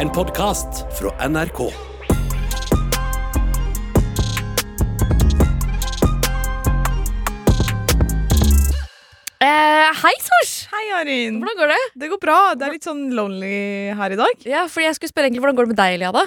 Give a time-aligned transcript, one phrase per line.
[0.00, 1.60] En podkast fra NRK.
[9.40, 10.66] Eh, hei, Sosh!
[10.72, 11.40] Hei, Arin.
[11.40, 11.82] Hvordan går det?
[12.00, 12.38] Det går bra.
[12.56, 14.46] Det er litt sånn lonely her i dag.
[14.48, 16.24] Ja, fordi jeg skulle spørre egentlig Hvordan går det med deg, Eliada?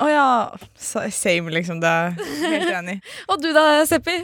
[0.00, 0.26] Å ja.
[0.80, 1.80] Same, liksom.
[1.82, 2.98] Det er helt enig.
[3.30, 4.20] Og du da, Seppi?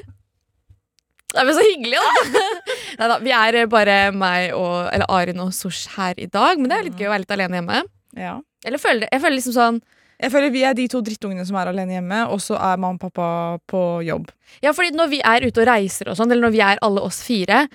[1.36, 2.44] Nei, men Så hyggelig, da!
[3.00, 6.78] Neida, vi er bare meg og Eller Arin og Sosh her i dag, men det
[6.78, 7.82] er litt gøy å være litt alene hjemme.
[8.16, 8.40] Ja.
[8.64, 9.82] Eller føler, jeg føler liksom sånn
[10.18, 12.96] Jeg føler Vi er de to drittungene som er alene hjemme, og så er mamma
[12.96, 14.30] og pappa på jobb.
[14.64, 17.02] Ja, fordi når vi er ute og reiser og sånn, eller når vi er alle
[17.04, 17.66] oss fire,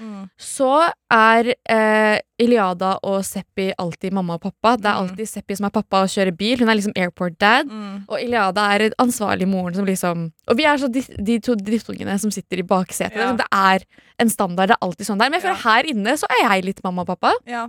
[0.42, 4.72] så er eh, Iliada og Seppi alltid mamma og pappa.
[4.78, 5.02] Det er Mm.
[5.12, 6.58] alltid Seppi som er pappa og kjører bil.
[6.58, 7.70] Hun er liksom airport dad.
[8.10, 12.18] Og Iliada er ansvarlig moren som liksom Og vi er så de, de to drittungene
[12.20, 13.16] som sitter i baksetet.
[13.22, 13.34] Ja.
[13.38, 13.86] Det er
[14.18, 14.70] en standard.
[14.70, 15.30] Det er alltid sånn der.
[15.30, 17.34] Men jeg føler her inne så er jeg litt mamma og pappa.
[17.46, 17.68] Ja.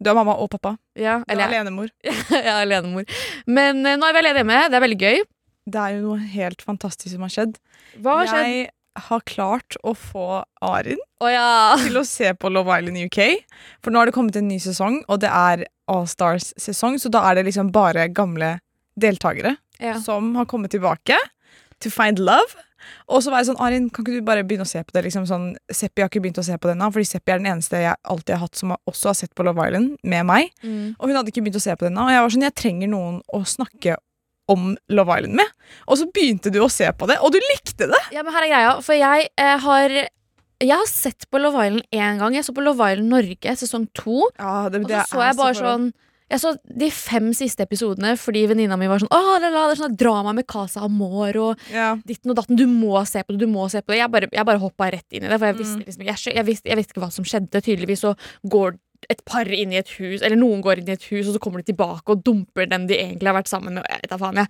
[0.00, 0.74] Du er mamma og pappa.
[0.96, 1.90] Ja, Du er eller alenemor.
[2.32, 3.06] jeg er alenemor.
[3.46, 4.60] Men uh, nå er vi alene hjemme.
[4.66, 5.24] Det er veldig gøy.
[5.70, 7.58] Det er jo noe helt fantastisk som har skjedd.
[8.00, 8.46] Hva har skjedd?
[8.48, 8.70] Jeg
[9.06, 11.76] har klart å få Arin oh, ja.
[11.78, 13.20] til å se på Love Island UK.
[13.84, 17.22] For nå har det kommet en ny sesong, og det er All Stars-sesong, så da
[17.28, 18.56] er det liksom bare gamle
[19.00, 19.94] deltakere ja.
[20.02, 21.16] som har kommet tilbake
[21.80, 22.56] to find love.
[23.08, 25.04] Og så var jeg sånn, Arin, kan ikke du bare begynne å se på det?
[25.08, 27.50] Liksom sånn, Seppi har ikke begynt å se på det ennå, fordi Seppi er den
[27.52, 30.52] eneste jeg alltid har hatt som også har sett på Love Island med meg.
[30.62, 30.94] Mm.
[30.98, 32.06] Og hun hadde ikke begynt å se på det ennå.
[32.06, 33.96] Og jeg var sånn, jeg trenger noen å snakke
[34.50, 35.58] om Love Island med.
[35.86, 38.02] Og så begynte du å se på det, og du likte det!
[38.14, 38.72] Ja, men her er greia.
[38.84, 40.00] For jeg eh, har
[40.60, 42.34] Jeg har sett på Love Island én gang.
[42.36, 44.26] Jeg så på Love Island Norge sesong to.
[44.36, 45.86] Ja, det, Og så så jeg bare sånn
[46.30, 49.74] Jeg så de fem siste episodene fordi venninna mi var sånn Åh, la, la, det
[49.74, 51.96] er sånn drama med Casa Amor og ja.
[52.06, 52.58] ditten og datten.
[52.60, 53.98] Du må se på det, du må se på det.
[54.04, 55.62] Jeg bare, jeg bare hoppa rett inn i det, for jeg Mm.
[55.64, 57.62] visste liksom jeg, jeg, visste, jeg visste ikke hva som skjedde.
[57.66, 58.14] Tydeligvis så
[58.46, 58.78] går
[59.10, 61.40] et par inn i et hus, eller noen går inn i et hus, og så
[61.42, 63.84] kommer de tilbake og dumper dem de egentlig har vært sammen med.
[63.90, 64.46] Jeg vet da faen, jeg.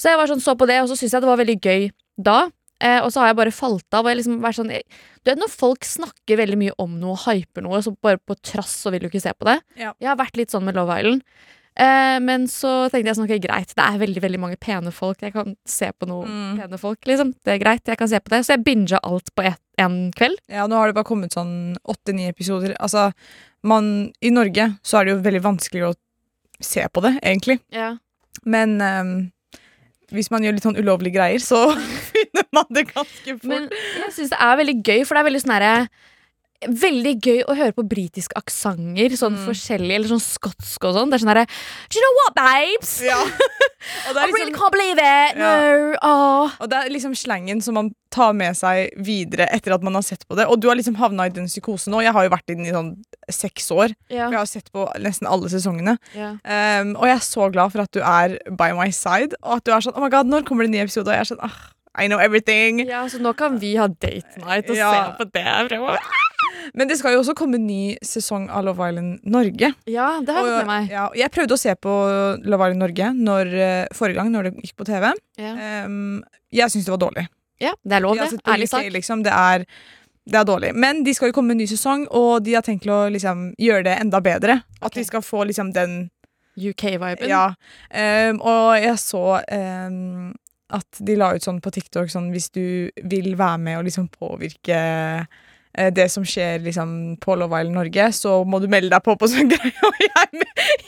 [0.00, 1.90] Så jeg var sånn, så på det, og så syntes jeg det var veldig gøy
[2.18, 2.38] da.
[2.84, 4.04] Eh, og så har jeg bare falt av.
[4.04, 4.84] Og jeg liksom vært sånn, jeg,
[5.24, 8.36] du vet Når folk snakker veldig mye om noe, og hyper noe, så bare på
[8.44, 9.58] trass så vil du ikke se på det.
[9.80, 9.94] Ja.
[10.02, 11.22] Jeg har vært litt sånn med Love Island.
[11.74, 15.18] Eh, men så tenkte jeg sånn, ok, greit, det er veldig veldig mange pene folk.
[15.26, 16.60] Jeg kan se på noen Mm.
[16.60, 17.32] pene folk, liksom.
[17.42, 18.44] Det er greit, jeg kan se på det.
[18.46, 20.36] Så jeg binga alt på ett- en kveld.
[20.48, 22.76] Ja, nå har det bare kommet sånn åtte-ni episoder.
[22.78, 23.12] Altså,
[23.64, 25.94] man, I Norge så er det jo veldig vanskelig å
[26.60, 27.58] se på det, egentlig.
[27.72, 27.96] Ja.
[28.44, 29.32] Men ehm,
[30.14, 31.66] hvis man gjør litt sånn ulovlige greier, så
[32.12, 33.48] finner man det ganske fort.
[33.50, 35.76] Men jeg syns det er veldig gøy, for det er veldig sånn herre
[36.64, 39.46] Veldig gøy å høre på britiske aksenter, sånn Mm.
[39.48, 41.10] forskjellige, eller sånn skotsk og sånn.
[41.10, 41.46] Det er sånn herre
[41.90, 42.92] Do you know what, babes?
[43.04, 43.18] ja.
[44.08, 45.36] og, det I er really liksom, can't believe it!
[45.36, 45.98] No!
[46.00, 46.54] Oh.
[46.60, 50.02] og det er liksom slangen som man tar med seg videre etter at man har
[50.06, 50.46] sett på det.
[50.48, 52.00] Og du har liksom havna i den psykosen nå.
[52.06, 52.94] Jeg har jo vært i den i sånn
[53.28, 53.92] seks år.
[54.08, 55.98] Ja, jeg har sett på nesten alle sesongene.
[56.14, 56.36] ja.
[56.46, 59.34] Um, og jeg er så glad for at du er by my side.
[59.42, 61.08] Og at du er sånn Oh my god, når kommer det en ny episode?
[61.10, 61.58] Og jeg er sånn ah,
[61.98, 62.86] I know everything.
[62.88, 64.90] ja, så nå kan vi ha date night og Ja.
[64.94, 65.98] se på det fremover.
[66.74, 69.72] Men det skal jo også komme en ny sesong av Love Island Norge.
[69.90, 70.92] Ja, det har jeg fått med meg.
[70.94, 71.94] ja, jeg prøvde å se på
[72.44, 75.10] Love Island Norge når, eh, forrige gang, når det gikk på TV.
[75.40, 75.52] Ja,
[75.84, 76.22] Um,
[76.54, 77.26] jeg syns det var dårlig.
[77.60, 78.40] ja det er lov, det.
[78.46, 78.86] Ærlig sak.
[78.92, 79.64] liksom, det, er,
[80.26, 80.74] det er dårlig.
[80.74, 83.54] Men de skal jo komme med en ny sesong, og de har tenkt å liksom,
[83.58, 84.62] gjøre det enda bedre.
[84.80, 86.10] At de skal få liksom den
[86.56, 87.28] UK-viben.
[87.28, 87.54] Ja.
[87.90, 90.34] Um, og jeg så um,
[90.74, 94.08] at de la ut sånn på TikTok sånn hvis du vil være med og liksom
[94.12, 94.78] påvirke
[95.94, 99.28] det som skjer liksom på Love Island Norge, så må du melde deg på på
[99.32, 99.72] sånn greie.
[99.88, 100.44] Og jeg,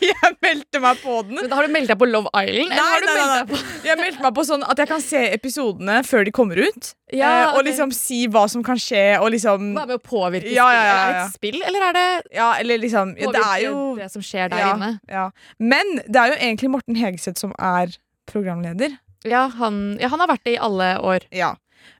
[0.07, 1.41] jeg meldte meg på den.
[1.41, 2.71] Men da Har du meldt deg på Love Island?
[2.71, 5.23] eller Nei, du nei, nei, på Jeg meldte meg på sånn at jeg kan se
[5.35, 6.93] episodene før de kommer ut.
[7.15, 7.67] Ja, eh, og ok.
[7.71, 10.79] liksom si hva som kan skje, og liksom Hva med å påvirke Ja, spill?
[10.79, 12.07] ja, ja, Er det et spill, eller er det
[12.39, 14.93] Ja, eller liksom ja, Det jo det som skjer der ja, inne?
[15.11, 15.27] ja.
[15.59, 17.95] Men det er jo egentlig Morten Hegeseth som er
[18.31, 18.97] programleder.
[19.27, 21.25] Ja han, ja, han har vært det i alle år.
[21.35, 21.55] Ja.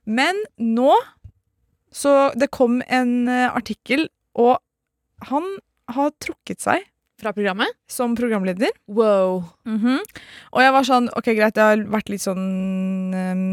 [0.07, 0.91] Men nå
[1.93, 4.57] Så det kom en eh, artikkel, og
[5.31, 5.45] han
[5.95, 6.83] har trukket seg
[7.21, 7.73] Fra programmet?
[7.89, 8.73] som programleder.
[8.87, 9.47] Wow.
[10.51, 13.45] Og jeg var sånn OK, greit, det har vært litt sånn um,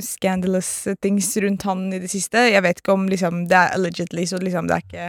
[0.00, 2.46] scandalous things rundt han i det siste.
[2.48, 5.08] Jeg vet ikke om liksom Det er allegedly, så liksom det er ikke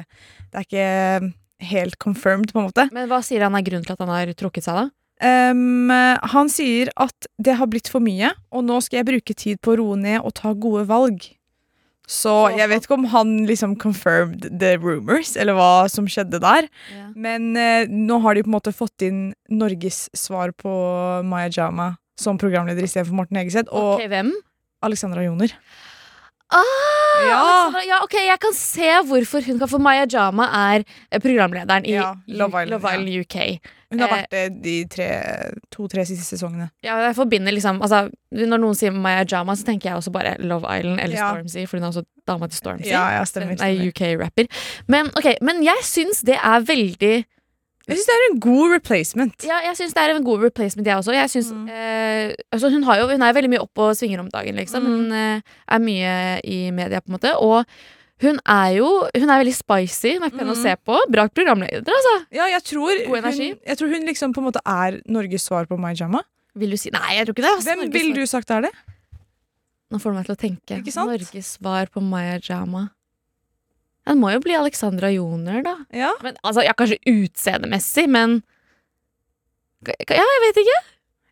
[0.51, 1.33] Det er ikke
[1.71, 2.87] helt confirmed, på en måte.
[2.91, 4.89] Men hva sier han er grunnen til at han har trukket seg, da?
[5.21, 5.91] Um,
[6.33, 9.75] han sier at det har blitt for mye, og nå skal jeg bruke tid på
[9.75, 11.27] å roe ned og ta gode valg.
[12.11, 16.67] Så jeg vet ikke om han liksom confirmed the rumors, eller hva som skjedde der.
[16.91, 17.05] Ja.
[17.15, 20.71] Men eh, nå har de på en måte fått inn Norges svar på
[21.27, 24.33] Maya Jama som programleder istedenfor Morten Hegeseth, og Ok, hvem?
[24.83, 25.53] Alexandra Joner.
[26.51, 27.37] Ah, Ja.
[27.41, 31.85] Alexandra, ja, ok, Jeg kan se hvorfor hun kan For Maya Jama er eh, programlederen
[31.85, 33.59] i Ja, Love Island, Love Island UK.
[33.91, 36.69] Hun har Eh, vært det de tre- to-tre siste sesongene.
[36.83, 40.35] Ja, jeg forbinder liksom altså, Når noen sier Maya Jama, så tenker jeg også bare
[40.39, 41.29] Love Island eller Ja.
[41.33, 42.87] Stormzy, for hun er også dama til Stormzy.
[42.89, 43.55] Ja, ja, stemmer.
[43.57, 43.77] stemmer.
[43.77, 43.87] Nei.
[43.91, 44.47] UK-rapper.
[44.87, 47.25] Men, ok, men jeg syns det er veldig
[47.91, 49.45] Jeg syns det er en god replacement.
[49.47, 51.13] Ja, jeg syns det er en god replacement, jeg også.
[51.13, 51.69] Jeg synes, Mm.
[51.69, 54.83] eh, altså hun, har jo, hun er veldig mye oppe og svinger om dagen, liksom.
[54.83, 54.91] Mm.
[54.95, 56.13] Hun eh, er mye
[56.47, 57.33] i media, på en måte.
[57.37, 57.65] Og
[58.21, 60.61] hun er jo Hun er veldig spicy, hun er pen å Mm.
[60.63, 60.97] se på.
[61.09, 62.25] Bra programleder, altså.
[62.31, 63.49] Ja, jeg tror, God energi.
[63.51, 66.21] hun, jeg tror hun liksom på en måte er Norges svar på My Jama.
[66.55, 67.55] Vil du si Nei, jeg tror ikke det.
[67.57, 68.71] Altså, Hvem ville du sagt er det?
[69.91, 70.95] Nå får du meg til å tenke.
[71.05, 72.89] Norges svar på Maya Jama.
[74.09, 75.75] Den må jo bli Alexandra Joner, da.
[75.93, 76.11] Ja.
[76.25, 78.39] Men, altså, ja, kanskje utseendemessig, men
[79.87, 80.79] Ja, jeg vet ikke.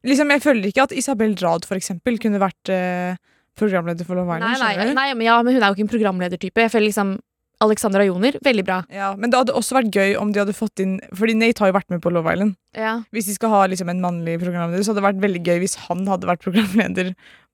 [0.09, 3.17] Liksom, jeg føler ikke at Isabel Rad for eksempel kunne vært eh,
[3.59, 4.61] programleder for Love Island.
[4.61, 6.63] nei, nei, nei, men, ja, men hun er jo ikke en programledertype.
[6.63, 7.17] Jeg føler liksom
[7.59, 8.77] Alexandra Joner, veldig bra.
[8.95, 11.73] Ja, men det hadde også vært gøy om de hadde fått inn Fordi Nate har
[11.73, 12.55] jo vært med på Love Island.
[12.77, 12.93] Ja.
[13.11, 15.75] Hvis de skal ha liksom en mannlig programleder, så hadde det vært veldig gøy hvis
[15.89, 17.11] han hadde vært programleder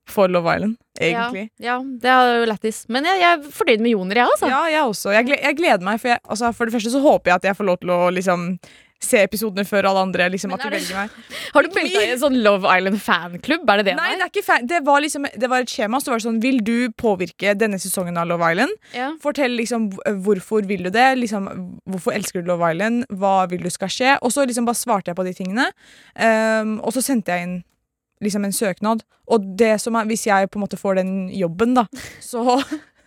[0.09, 0.77] for Love Island.
[0.99, 1.49] Egentlig.
[1.57, 2.85] Ja, ja det er jo lættis.
[2.89, 4.49] Men jeg, jeg er fornøyd med Joner, jeg, altså.
[4.51, 5.13] Ja, jeg også.
[5.15, 7.59] Jeg, jeg gleder meg, for, jeg, altså, for det første så håper jeg at jeg
[7.59, 8.49] får lov til å liksom
[9.03, 10.27] se episodene før alle andre.
[10.33, 11.17] Liksom, at de er velger meg.
[11.55, 13.67] Har du meldt deg i en sånn Love Island-fanklubb?
[13.69, 13.97] Er det det?
[13.99, 14.69] Nei, det er ikke fan.
[14.71, 16.01] Det var, liksom, det var et skjema.
[16.01, 18.73] Så var det sånn Vil du påvirke denne sesongen av Love Island?
[18.95, 19.11] Ja.
[19.23, 19.91] Fortell liksom
[20.25, 21.07] hvorfor vil du det.
[21.19, 21.51] Liksom,
[21.91, 23.05] hvorfor elsker du Love Island?
[23.13, 24.17] Hva vil du skal skje?
[24.21, 25.69] Og så liksom bare svarte jeg på de tingene.
[26.15, 27.57] Um, og så sendte jeg inn
[28.23, 29.03] liksom en søknad.
[29.27, 31.87] Og det som er, hvis jeg på en måte får den jobben, da,
[32.31, 32.59] så,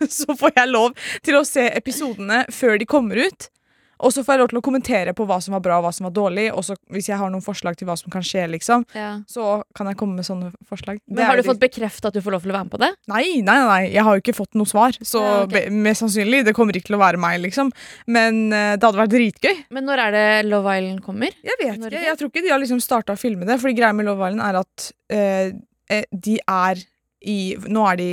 [0.05, 3.49] så får jeg lov til å se episodene før de kommer ut.
[3.99, 5.91] Og så får jeg lov til å kommentere på hva som var bra og hva
[5.95, 6.47] som var dårlig.
[6.55, 9.21] Og så hvis jeg har noen forslag til hva som kan skje, liksom, Ja.
[9.27, 11.01] så kan jeg komme med sånne forslag.
[11.07, 12.91] Men Har du fått bekrefta at du får lov til å være med på det?
[13.11, 14.95] Nei, nei, nei, jeg har jo ikke fått noe svar.
[15.03, 15.69] Så Ja, okay.
[15.69, 17.71] mest sannsynlig, det kommer ikke til å være meg, liksom.
[18.07, 19.65] Men uh, det hadde vært dritgøy.
[19.69, 21.35] Men når er det Love Island kommer?
[21.43, 21.91] Jeg vet Norge?
[21.97, 23.59] ikke, jeg tror ikke de har liksom starta å filme det.
[23.59, 26.85] Fordi greia med Love Island er at eh, de er
[27.27, 28.11] i Nå er de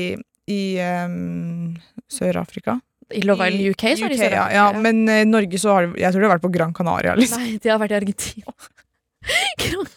[0.50, 0.62] i
[1.06, 1.76] um,
[2.10, 2.80] Sør-Afrika.
[3.14, 6.00] I Love Island UK, så er de UK, ja, men uh, Norge så har de
[6.02, 7.38] Jeg tror de har vært på Gran Canaria, liksom.
[7.44, 8.56] Nei, de har vært i Argentina.
[9.62, 9.94] Gran-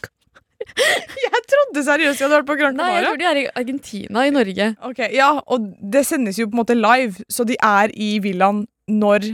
[0.79, 2.94] Jeg trodde seriøst de hadde vært på Gran Canaria.
[2.94, 3.09] Nei, jeg Canaria.
[3.09, 4.67] tror de er i Argentina i Norge.
[4.91, 5.65] Ok, ja, og
[5.95, 9.25] det sendes jo på en måte live, så de er i villaen når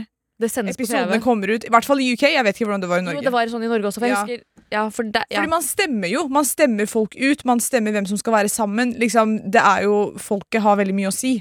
[0.42, 1.64] episodene kommer ut.
[1.64, 2.26] I hvert fall i UK.
[2.34, 3.24] Jeg vet ikke hvordan det var i Jo, Norge.
[3.28, 4.00] det var sånn i Norge også.
[4.02, 4.22] For jeg Ja.
[4.24, 4.42] husker
[4.74, 5.38] ja, for det, ja.
[5.38, 6.24] Fordi man stemmer jo.
[6.28, 7.44] Man stemmer folk ut.
[7.46, 8.96] Man stemmer hvem som skal være sammen.
[8.98, 11.36] Liksom, det er jo, Folket har veldig mye å si.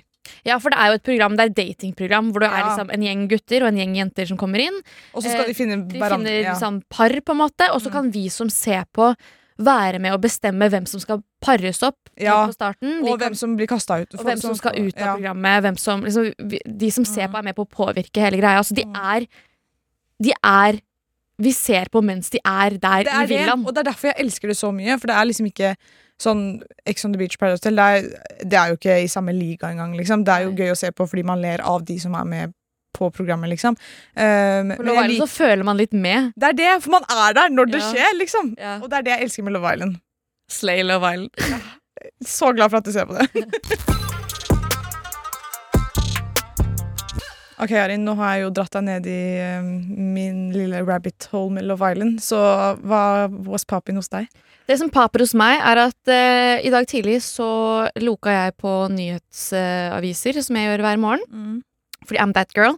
[0.45, 2.89] Ja, for det er jo et program, det er et datingprogram hvor det er liksom
[2.93, 4.81] en gjeng gutter og en gjeng jenter som kommer inn.
[5.13, 6.53] Og så skal Eh, de finne De finner ja.
[6.55, 7.91] sånn par, på en måte, og så Mm.
[7.93, 9.15] kan vi som ser på,
[9.57, 13.01] være med og bestemme hvem som skal pares opp Ja, på starten.
[13.03, 14.13] Vi Og kan- hvem som blir kasta ut.
[14.15, 15.15] og hvem som skal ut av ja.
[15.15, 15.61] programmet.
[15.63, 16.33] Hvem som, liksom,
[16.77, 17.31] de som ser Mm.
[17.31, 18.57] på, er med på å påvirke hele greia.
[18.59, 18.95] Altså, de Mm.
[19.21, 19.27] er
[20.21, 20.79] De er
[21.37, 23.65] Vi ser på mens de er der i er det, villaen.
[23.67, 24.97] og det er derfor jeg elsker det så mye.
[24.97, 25.75] For det er liksom ikke
[26.21, 27.75] sånn Ex on the Beach Paradise Hotel.
[27.75, 30.23] Det er, det er jo ikke i samme liga engang, liksom.
[30.25, 32.53] Det er jo gøy å se på fordi man ler av de som er med
[32.95, 33.75] på programmet, liksom.
[34.15, 36.31] Um, På Love Island så føler man litt med.
[36.39, 37.91] det er det, for man er der når det Ja.
[37.91, 38.55] skjer, liksom.
[38.57, 38.77] Ja.
[38.79, 39.97] Og det er det jeg elsker med Love Island.
[40.49, 41.31] Slay Love Island.
[42.25, 43.95] Så glad for at du ser på det.
[47.55, 51.55] Ok, Arin, nå har jeg jo dratt deg ned i eh, min lille rabbit hole
[51.55, 52.39] med Love Island, så
[52.83, 54.27] hva was poppin hos deg?
[54.67, 57.47] Det som paper hos meg, er at uh, i dag tidlig så
[58.01, 61.61] loka jeg på nyhetsaviser, som jeg gjør hver morgen.
[62.05, 62.75] Fordi I'm that girl.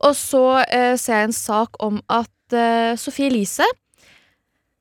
[0.00, 2.32] Og så uh, ser jeg en sak om at
[2.96, 3.66] Sophie Elise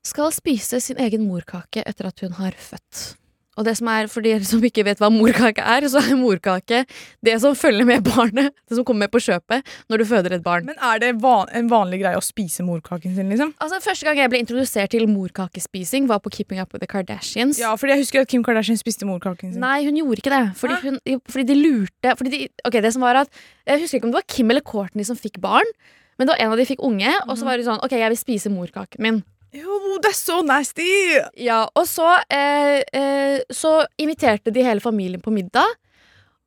[0.05, 3.15] skal spise sin egen morkake etter at hun har født.
[3.57, 6.81] Og det som er, for de som ikke vet hva morkake er, så er morkake
[7.23, 8.51] det som følger med barnet.
[8.67, 10.65] Det som kommer med på kjøpet når du føder et barn.
[10.65, 13.53] Men er det van en vanlig greie å spise morkaken sin, liksom?
[13.63, 17.59] Altså, Første gang jeg ble introdusert til morkakespising, var på Keeping Up with the Kardashians.
[17.61, 19.61] Ja, fordi jeg husker at Kim Kardashian spiste morkaken sin.
[19.63, 20.43] Nei, hun gjorde ikke det.
[20.59, 23.29] Fordi, hun, fordi de lurte fordi de, Ok, det som var at
[23.67, 25.69] Jeg husker ikke om det var Kim eller Courtney som fikk barn.
[26.17, 27.39] Men det var en av de fikk unge, og Mhm.
[27.39, 29.23] så var det sånn Ok, jeg vil spise morkaken min.
[29.55, 30.89] Jo, det er så nasty!
[31.39, 35.69] Ja, Og så, eh, eh, så inviterte de hele familien på middag.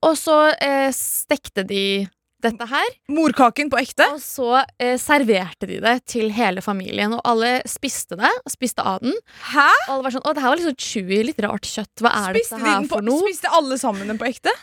[0.05, 2.07] Og så eh, stekte de
[2.39, 2.91] dette her.
[3.11, 4.05] Morkaken på ekte?
[4.15, 7.17] Og så eh, serverte de det til hele familien.
[7.17, 8.31] Og alle spiste det.
[8.53, 9.17] Spiste av den.
[9.55, 9.67] Hæ?
[9.89, 12.05] Og alle var sånn Å, det her var litt sånn chewy, litt rart kjøtt.
[12.05, 13.25] Hva er Spiste, dette her de på, for noe?
[13.25, 14.55] spiste alle sammen den på ekte?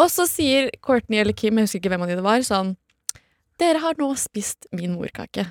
[0.00, 2.74] Og så sier Courtney eller Kim, jeg husker ikke hvem av de det var, sånn
[3.60, 5.44] Dere har nå spist min morkake.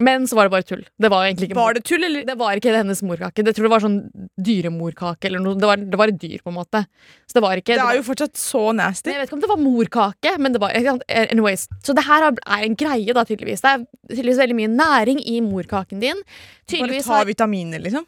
[0.00, 0.80] Men så var det bare tull.
[0.98, 2.24] Det var egentlig ikke Var det tull, eller?
[2.26, 3.44] det var ikke hennes morkake.
[3.44, 3.98] Det tror det var sånn
[4.40, 5.54] dyremorkake eller noe.
[5.60, 6.80] Det var, det var et dyr, på en måte.
[7.28, 9.12] Så det var ikke Det det var, er jo fortsatt så nasty.
[9.12, 10.74] Jeg vet ikke om det var morkake, men det var?
[11.08, 11.68] Anyways.
[11.86, 13.62] Så det her er en greie, da, tydeligvis.
[13.62, 16.24] Det er tydeligvis veldig mye næring i morkaken din.
[16.24, 18.06] Bare Tydeligvis ta vitaminer, liksom.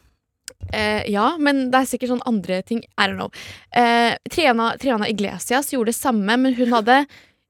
[0.73, 2.83] eh, Ja, men det er sikkert sånn andre ting.
[2.97, 3.31] I don't know.
[3.71, 7.05] Eh, Triana, Triana Iglesias gjorde det samme, men hun hadde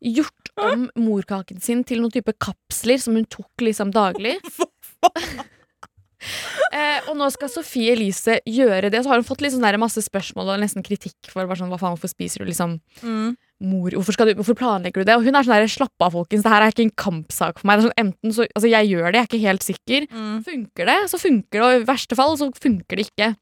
[0.06, 4.38] gjort om morkaken sin til noen type kapsler som hun tok liksom daglig.
[6.74, 9.04] Eh, og nå skal Sofie Elise gjøre det.
[9.04, 12.10] Så har hun fått der masse spørsmål og nesten kritikk for sånn, hva faen, hvorfor
[12.10, 13.36] spiser du liksom Mm.
[13.62, 15.16] mor, hvorfor, skal du, hvorfor planlegger du det?
[15.16, 16.44] Og hun er sånn der, slapp av, folkens.
[16.44, 17.78] Det her er ikke en kampsak for meg.
[17.80, 20.08] Det sånn, enten så, altså, jeg gjør det, jeg er ikke helt sikker.
[20.12, 20.44] Mm.
[20.44, 21.62] Funker det, så funker det.
[21.62, 23.36] Og i verste fall så funker det ikke.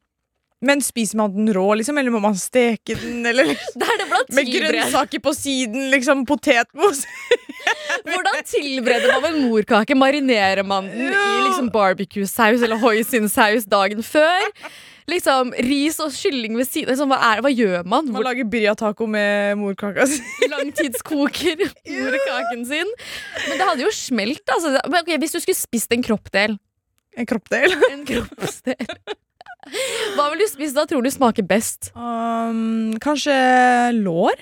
[0.64, 1.98] Men spiser man den rå, liksom?
[2.00, 3.26] Eller må man steke den?
[3.28, 3.52] Eller
[4.36, 5.90] med grønnsaker på siden?
[5.92, 7.04] Liksom potetmos?
[8.08, 9.96] hvordan tilbereder man en morkake?
[9.96, 14.50] Marinerer man den i liksom barbecue-saus eller hoisinsaus dagen før?
[15.12, 18.08] Liksom Ris og kylling ved siden liksom, hva, er, hva gjør man?
[18.14, 20.22] Man lager birria-taco med morkaka si.
[20.54, 22.94] langtidskoker morkaken sin?
[23.50, 24.78] Men det hadde jo smelt, altså.
[24.88, 26.56] Men, okay, hvis du skulle spist en kroppdel
[27.20, 27.76] En kroppdel.
[27.92, 28.96] En kroppsdel.
[30.18, 30.86] Hva vil du spise da?
[30.90, 31.92] Tror du smaker best?
[31.96, 33.36] Um, kanskje
[33.98, 34.40] lår?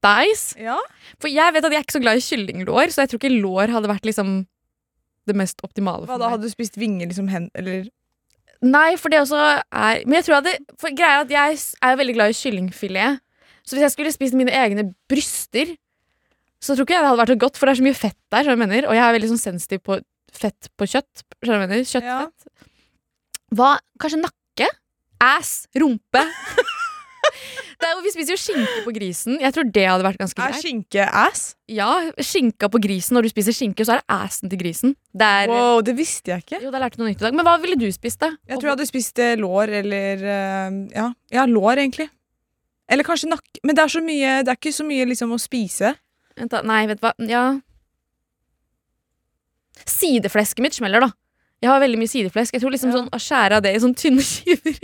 [0.00, 0.54] Thighs?
[0.60, 0.78] Ja.
[1.22, 3.40] For jeg vet at jeg er ikke så glad i kyllinglår, så jeg tror ikke
[3.42, 4.34] lår hadde vært liksom
[5.28, 6.22] det mest optimale Hva meg.
[6.22, 7.28] da, hadde du spist vinger, liksom?
[7.30, 7.88] Hen, eller
[8.60, 10.48] Nei, for det også er Men jeg tror at
[10.82, 13.22] For greia er at jeg er veldig glad i kyllingfilet.
[13.64, 15.74] Så hvis jeg skulle spist mine egne bryster,
[16.60, 18.18] så tror ikke jeg det hadde vært så godt, for det er så mye fett
[18.34, 18.88] der, jeg mener.
[18.88, 20.00] Og jeg er veldig sånn sensitiv på
[20.36, 21.22] fett på kjøtt.
[21.40, 21.88] Skjønner du hva jeg mener?
[21.92, 22.66] Kjøttfett.
[23.56, 23.70] Hva?
[24.02, 24.39] Kanskje nakke?
[25.20, 25.66] Ass?
[25.76, 26.22] Rumpe?
[27.80, 29.36] det jo, vi spiser jo skinke på grisen.
[29.42, 30.56] Jeg tror det hadde vært ganske greit.
[30.56, 31.42] Er skinke ass?
[31.68, 31.90] Ja,
[32.24, 33.18] skinka på grisen.
[33.18, 34.96] Når du spiser skinke, så er det assen til grisen.
[35.12, 36.62] Det er, Wow, det visste jeg ikke.
[36.64, 37.36] Jo, det lærte du noe nytt i dag.
[37.36, 38.32] Men hva ville du spist, da?
[38.48, 41.06] Jeg tror jeg hadde spist eh, lår eller eh, ja.
[41.36, 42.08] ja, lår, egentlig.
[42.90, 43.60] Eller kanskje nakke.
[43.60, 45.92] Men det er så mye Det er ikke så mye liksom å spise.
[46.40, 47.12] Vent da, Nei, vet du hva.
[47.28, 47.44] Ja.
[49.84, 51.12] Sideflesket mitt smeller, da.
[51.60, 52.54] Jeg har veldig mye sideflesk.
[52.56, 54.78] Jeg tror liksom sånn Å skjære av det i sånne tynne skiver.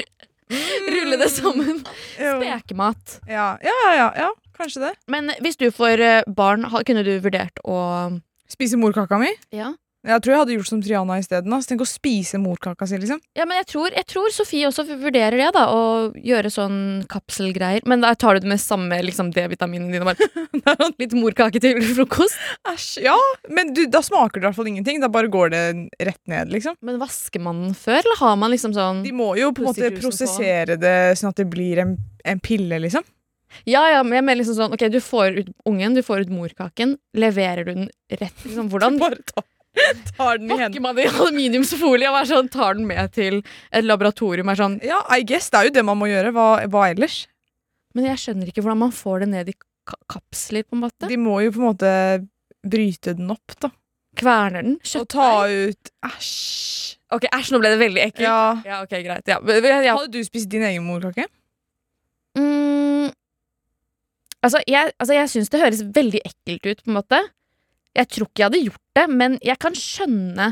[0.93, 1.81] Rulle det sammen.
[2.17, 3.19] Spekemat.
[3.27, 4.29] Ja, ja, ja, ja, ja.
[4.57, 4.93] Kanskje det.
[5.11, 7.81] Men hvis du får eh, barn, kunne du vurdert å
[8.47, 9.33] Spise morkaka mi.
[9.51, 9.73] Ja.
[10.07, 11.55] Jeg tror jeg hadde gjort som Triana isteden.
[11.67, 13.19] Tenk å spise morkaka si, liksom.
[13.37, 15.65] Ja, men jeg tror, jeg tror Sofie også vurderer det, da.
[15.75, 16.79] Å gjøre sånn
[17.11, 17.83] kapselgreier.
[17.91, 20.07] Men da tar du det med samme liksom, D-vitaminene dine.
[20.07, 20.87] Bare.
[21.03, 22.39] Litt morkake til frokost.
[22.71, 23.03] Æsj.
[23.09, 23.17] Ja,
[23.51, 25.03] men du, da smaker det i hvert fall ingenting.
[25.03, 25.65] Da bare går det
[25.99, 26.79] rett ned, liksom.
[26.87, 29.71] Men vasker man den før, eller har man liksom sånn De må jo på en
[29.73, 30.07] måte Pussy-cruisen på.
[30.07, 33.05] prosessere det sånn at det blir en, en pille, liksom.
[33.65, 36.33] Ja, ja, men jeg mener liksom sånn Ok, du får ut ungen, du får ut
[36.35, 36.97] morkaken.
[37.17, 38.35] Leverer du den rett?
[38.45, 39.43] Liksom, hvordan Bare ta,
[40.17, 43.41] tar den i pakker man i aluminiumsfolie og sånn, tar den med til
[43.71, 44.51] et laboratorium?
[44.53, 45.49] Er sånn, Ja, I guess.
[45.53, 46.35] Det er jo det man må gjøre.
[46.37, 47.25] Hva, hva ellers?
[47.97, 51.09] men jeg skjønner ikke hvordan man får det ned i ka kapsler, på en måte.
[51.09, 51.91] De må jo på en måte
[52.67, 53.71] bryte den opp, da.
[54.17, 54.77] Kverner den?
[55.01, 56.97] Og ta ut Æsj.
[57.15, 58.25] Ok, æsj, nå ble det veldig ekkelt.
[58.27, 58.41] Ja.
[58.67, 59.29] Ja, ok, greit.
[59.31, 59.39] Ja.
[59.39, 61.29] Hadde du spist din egen morkake?
[62.37, 63.13] Mm,
[64.43, 67.21] altså, jeg, altså, jeg syns det høres veldig ekkelt ut, på en måte.
[67.97, 70.51] Jeg tror ikke jeg hadde gjort det, men jeg kan skjønne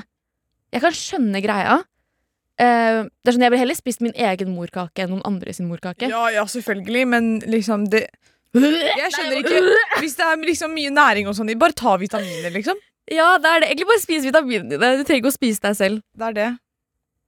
[0.75, 1.77] Jeg kan skjønne greia.
[2.55, 5.69] Uh, det er sånn, Jeg ville heller spist min egen morkake enn noen andre sin
[5.71, 6.09] morkake.
[6.11, 8.07] Ja, ja, selvfølgelig, men liksom det
[8.55, 9.63] Jeg skjønner ikke
[9.99, 12.79] Hvis det er liksom mye næring og sånn bare ta vitaminer, liksom.
[13.11, 13.69] Ja, det er det.
[13.69, 14.97] Egentlig bare spis vitaminene dine.
[14.97, 16.05] Du trenger ikke å spise deg selv.
[16.17, 16.51] Det er det.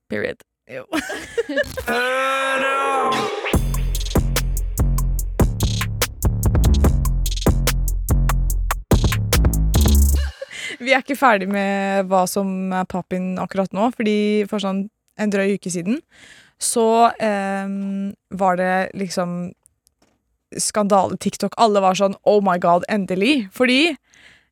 [0.08, 0.38] Period.
[0.72, 0.86] Jo.
[10.86, 14.18] Vi er ikke ferdig med hva som er pappin akkurat nå, fordi
[14.50, 16.02] for sånn en drøy uke siden
[16.62, 17.68] så eh,
[18.40, 19.36] var det liksom
[20.62, 21.56] skandale TikTok.
[21.60, 23.46] Alle var sånn oh my god, endelig.
[23.56, 23.96] Fordi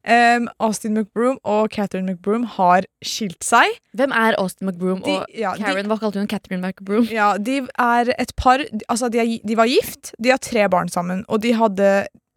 [0.04, 3.78] Um, Austin McBroom og Catherine McBroom har skilt seg.
[3.96, 5.88] Hvem er Austin McBroom De, og ja, de, Karen?
[5.88, 7.06] Hva kalte hun Catherine McBroom?
[7.08, 8.60] ja, de er et par
[8.92, 11.88] Altså, de, er, de var gift, de har tre barn sammen, og de hadde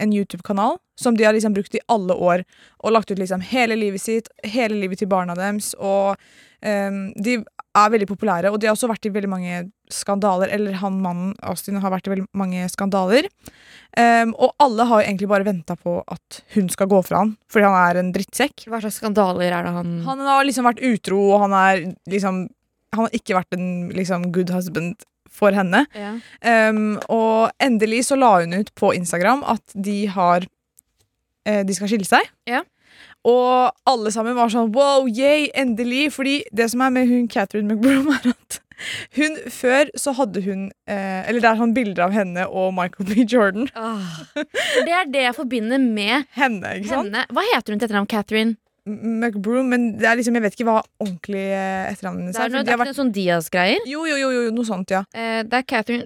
[0.02, 2.44] en YouTube-kanal som de har liksom brukt i alle år,
[2.84, 6.18] og lagt ut liksom hele livet sitt, hele livet til barna deres, og
[6.66, 7.38] um, de
[7.78, 9.60] er veldig populære, og de har også vært i veldig mange
[9.94, 13.30] skandaler, eller han mannen, Austin, har vært i veldig mange skandaler.
[13.94, 17.68] Um, og alle har egentlig bare venta på at hun skal gå fra han, fordi
[17.70, 18.66] han er en drittsekk.
[18.72, 22.48] Hva slags skandaler er det han, Han har liksom vært utro, og han er liksom
[22.96, 25.86] Han har ikke vært en liksom good husband for henne.
[25.96, 26.16] ja.
[26.70, 30.46] Um, og endelig så la hun ut på Instagram at de har
[31.48, 32.28] eh, De skal skille seg.
[32.50, 32.64] Ja.
[33.28, 36.12] Og alle sammen var sånn wow, yay, endelig.
[36.16, 38.62] Fordi det som er med hun Catherine McBroom, er at
[39.18, 43.10] hun før så hadde hun eh, Eller det er sånn bilder av henne og Michael
[43.10, 43.26] B.
[43.26, 43.70] Jordan.
[43.74, 44.22] Ah.
[44.36, 47.26] Det er det jeg forbinder med Henne, henne.
[47.34, 48.10] Hva heter hun til etternavn?
[48.12, 48.56] Catherine?
[48.88, 52.48] McBroom, men det er liksom, jeg vet ikke hva ordentlig eh, etternavnet hennes Det er.
[52.48, 53.88] er, noe, de det er noe sånn Diaz-greier.
[53.90, 55.04] Jo, jo, jo, jo, noe sånt, ja.
[55.14, 56.06] Eh, det er Catherine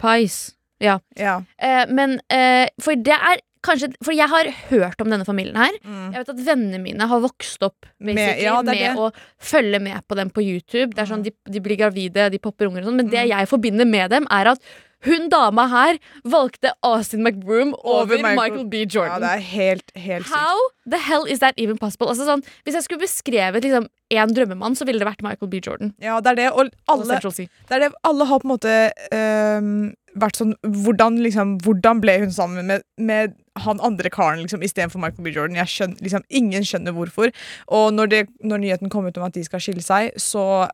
[0.00, 0.38] Pies.
[0.82, 0.98] Ja.
[1.16, 1.38] ja.
[1.62, 5.72] Eh, men eh, For det er kanskje For jeg har hørt om denne familien her.
[5.86, 6.10] Mm.
[6.12, 9.00] Jeg vet at Vennene mine har vokst opp Med- ja, med, det er det.
[9.00, 9.06] å
[9.40, 10.90] følge med på dem på YouTube.
[10.92, 11.30] Det er sånn, Mm.
[11.30, 12.96] de, de blir gravide, de popper unger og sånn.
[13.00, 13.30] Men det Mm.
[13.38, 14.60] jeg forbinder med dem, er at
[15.04, 18.84] hun dama her valgte Austin McBroom over, Over Michael- Michael, B.
[18.94, 20.34] ja, det er helt, helt sykt.
[20.34, 20.56] How
[20.90, 22.08] the hell is that even possible?
[22.08, 25.60] Altså, sånn, hvis jeg skulle beskrevet liksom, en drømmemann, så ville det vært Michael B.
[25.64, 25.94] Jordan.
[26.02, 26.48] Ja, det er det.
[26.52, 28.74] Og alle, og det er det, alle har på en måte
[29.12, 33.34] øhm, vært sånn hvordan, liksom, hvordan ble hun sammen med, med
[33.64, 35.34] han andre karen liksom, istedenfor Michael B.
[35.34, 35.58] Jordan?
[35.58, 37.32] Jeg skjønner, liksom, ingen skjønner hvorfor.
[37.68, 40.68] Og når, det, når nyheten kom ut om at de skal skille seg, så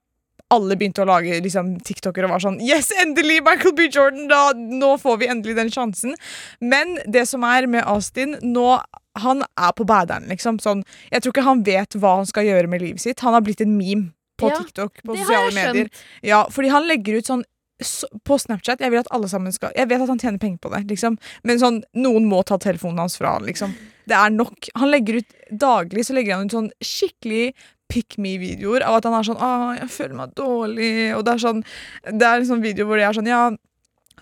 [0.50, 3.40] alle begynte å lage liksom, TikToker og var sånn Yes, endelig!
[3.46, 3.86] Michael B.
[3.86, 4.26] Jordan!
[4.30, 6.16] Da, nå får vi endelig den sjansen.
[6.60, 8.80] Men det som er med Austin nå
[9.20, 10.60] Han er på baderen, liksom.
[10.62, 13.22] Sånn, jeg tror ikke han vet hva han skal gjøre med livet sitt.
[13.26, 15.90] Han har blitt en meme på Ja, TikTok, på sosiale medier.
[16.24, 17.42] Ja, fordi han legger ut sånn
[17.80, 20.60] så, på Snapchat Jeg vil at alle sammen skal Jeg vet at han tjener penger
[20.62, 21.18] på det, liksom.
[21.48, 23.74] Men sånn, noen må ta telefonen hans fra han, liksom.
[24.10, 24.70] Det er nok.
[24.80, 27.52] Han legger ut daglig så legger han ut sånn skikkelig
[27.90, 31.42] pick me-videoer av at han er sånn 'Å, jeg føler meg dårlig', og det er
[31.46, 31.64] sånn
[32.06, 33.50] Det er en sånn video hvor det er sånn Ja,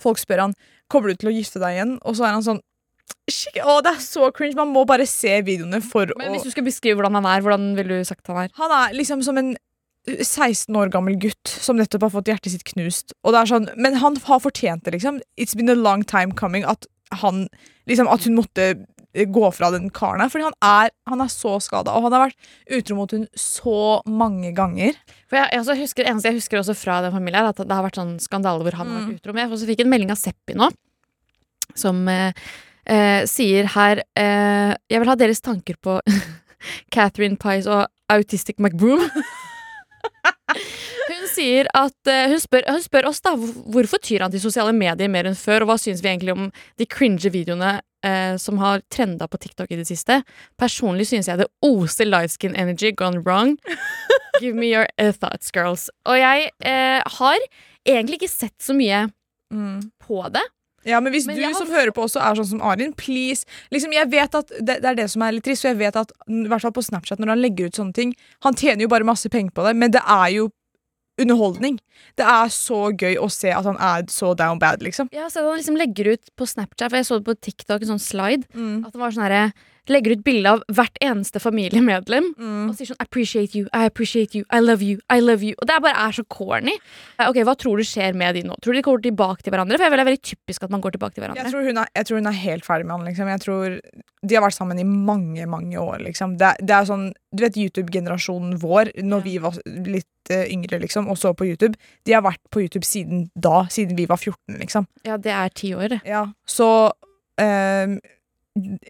[0.00, 0.54] folk spør han
[0.88, 2.62] 'Kommer du til å gifte deg igjen?' Og så er han sånn
[3.28, 4.56] å, det er så cringe.
[4.56, 7.42] Man må bare se videoene for Men å hvis du skal beskrive hvordan han er,
[7.44, 8.52] hvordan ville du sagt han er?
[8.56, 9.50] Han er liksom som en
[10.08, 13.12] uh, 16 år gammel gutt som nettopp har fått hjertet sitt knust.
[13.24, 15.20] Og det er sånn, men han har fortjent det, liksom.
[15.36, 16.88] It's been a long time coming at
[17.20, 17.46] han
[17.88, 18.74] liksom, At hun måtte
[19.14, 20.28] gå fra den karen her.
[20.32, 24.02] Fordi han er, han er så skada, og han har vært utro mot hun så
[24.06, 24.98] mange ganger.
[25.30, 27.74] For jeg, jeg husker, det eneste jeg husker også fra den familien, er at det
[27.74, 29.06] har vært sånn skandale hvor han har Mm.
[29.08, 29.32] vært utro.
[29.34, 30.70] Men jeg fikk en melding av Seppi nå,
[31.74, 32.32] som eh,
[32.86, 36.00] eh, sier her eh, Jeg vil ha deres tanker på
[36.94, 39.04] Catherine Pies og Autistic McBroom.
[41.08, 44.72] Hun sier at uh, hun, spør, hun spør oss da hvorfor tyr han til sosiale
[44.76, 46.48] medier mer enn før, og hva syns vi egentlig om
[46.80, 50.22] de cringe videoene eh, som har trenda på TikTok i det siste.
[50.60, 53.56] Personlig synes jeg det oser lightskin energy gone wrong.
[54.42, 55.88] Give me your uh, thoughts, girls.
[56.06, 57.48] Og jeg eh, har
[57.86, 59.08] egentlig ikke sett så mye
[60.04, 60.44] på det.
[60.86, 63.46] Ja, men hvis Men du har som hører på også er sånn som Arin, please
[63.74, 65.98] liksom, Jeg vet at det, det er det som er litt trist, og jeg vet
[65.98, 68.14] at i hvert fall på Snapchat når han legger ut sånne ting
[68.46, 70.48] Han tjener jo bare masse penger på det, men det er jo
[71.18, 71.78] underholdning.
[72.16, 75.08] Det er så gøy å se at han er så down bad, liksom.
[75.14, 77.98] Har sett han liksom legger ut på Snapchat, for jeg så det på TikTok, en
[77.98, 78.86] sånn slide, Mm.
[78.86, 79.52] at det var sånn herre
[79.88, 82.32] Legger ut bilde av hvert eneste familiemedlem.
[82.38, 82.68] Mm.
[82.68, 85.54] Og sier sånn 'appreciate you, I appreciate you, I love you, I love you'.
[85.58, 86.76] Og det bare er så corny.
[87.18, 88.54] Eh, Ok, Hva tror du skjer med de nå?
[88.60, 89.76] Tror du de går tilbake til hverandre?
[89.78, 92.04] For jeg det er veldig typisk at man går tilbake til Jeg, tror hun er,
[92.04, 93.06] tror hun er helt ferdig med han.
[93.06, 93.28] Liksom.
[93.28, 93.80] Jeg tror
[94.26, 95.98] De har vært sammen i mange mange år.
[96.02, 96.36] Liksom.
[96.38, 99.24] Det, det er sånn, Du vet YouTube-generasjonen vår, når Ja.
[99.24, 102.84] vi var litt eh, yngre liksom, og så på YouTube, de har vært på YouTube
[102.84, 103.64] siden da.
[103.70, 104.86] Siden vi var 14, liksom.
[105.04, 106.00] Ja, det er ti år, det.
[106.04, 106.90] Ja, så
[107.38, 108.00] ehm,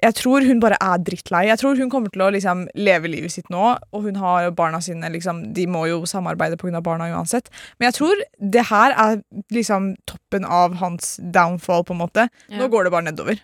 [0.03, 1.47] Jeg tror hun bare er drittlei.
[1.49, 4.81] Jeg tror hun kommer til å liksom, leve livet sitt nå, og hun har barna
[4.85, 6.83] sine liksom, De må jo samarbeide pga.
[6.85, 7.51] barna uansett.
[7.79, 9.21] Men jeg tror det her er
[9.55, 12.29] liksom toppen av hans downfall, på en måte.
[12.49, 12.63] Ja.
[12.63, 13.41] Nå går det bare nedover.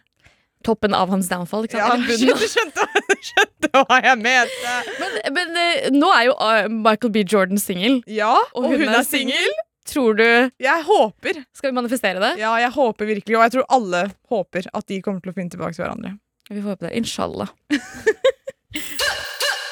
[0.64, 1.66] Toppen av hans downfall.
[1.68, 2.08] Ikke sant?
[2.08, 2.87] Ja, du skjønte,
[3.28, 4.74] skjønte, hva jeg mente!
[5.00, 7.24] Men, men eh, nå er jo eh, Michael B.
[7.28, 8.00] Jordan singel.
[8.08, 9.52] Ja, og, hun, er singel.
[9.84, 10.24] Tror du
[10.58, 11.42] Jeg håper.
[11.52, 12.32] Skal vi manifestere det?
[12.40, 15.52] Ja, jeg håper virkelig, og jeg tror alle håper at de kommer til å finne
[15.52, 16.14] tilbake til hverandre.
[16.50, 16.94] Vi får håpe det.
[17.00, 17.48] Inshallah.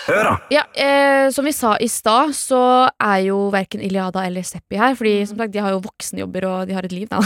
[0.03, 0.33] Hør da!
[0.51, 2.59] Ja, eh, Som vi sa i stad, så
[3.01, 4.97] er jo verken Iliada eller Seppi her.
[4.99, 5.27] Fordi Mm.
[5.29, 7.09] som sagt, de har jo voksenjobber og de har et liv.
[7.09, 7.21] Da.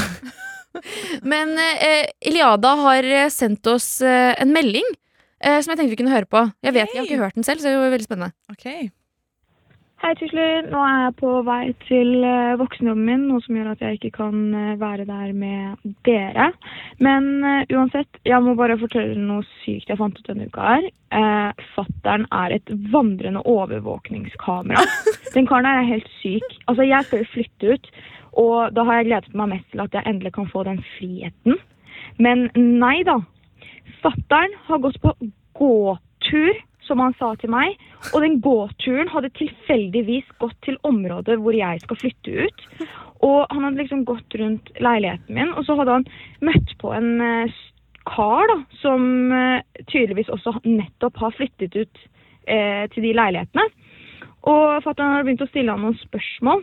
[1.33, 4.85] Men eh, Iliada har eh, sendt oss eh, en melding
[5.41, 6.45] eh, som jeg tenkte vi kunne høre på.
[6.63, 8.33] Jeg vet, jeg har ikke hørt den selv, så det var veldig spennende.
[8.53, 8.67] Ok.
[9.97, 10.67] Hei, tusler.
[10.69, 14.11] Nå er jeg på vei til eh, voksenjobben min, noe som gjør at jeg ikke
[14.19, 16.51] kan eh, være der med dere.
[17.01, 20.85] Men uh, uansett, jeg må bare fortelle noe sykt jeg fant ut denne uka her.
[21.17, 24.85] Uh, Fattern er et vandrende overvåkningskamera.
[25.39, 26.45] Den karen her er helt syk.
[26.67, 27.91] Altså, jeg skal jo flytte ut,
[28.45, 31.57] og da har jeg gledet meg mest til at jeg endelig kan få den friheten.
[32.21, 33.17] Men nei da.
[34.05, 35.17] Fattern har gått på
[35.57, 36.53] gåtur,
[36.87, 37.77] som han sa til meg.
[38.13, 42.67] Og den gåturen hadde tilfeldigvis gått til området hvor jeg skal flytte ut.
[43.27, 46.09] Og han hadde liksom gått rundt leiligheten min, og så hadde han
[46.45, 47.57] møtt på en eh,
[48.07, 52.03] kar da, som eh, tydeligvis også nettopp har flyttet ut
[52.45, 53.67] eh, til de leilighetene.
[54.47, 56.63] Og fatter'n hadde begynt å stille han noen spørsmål.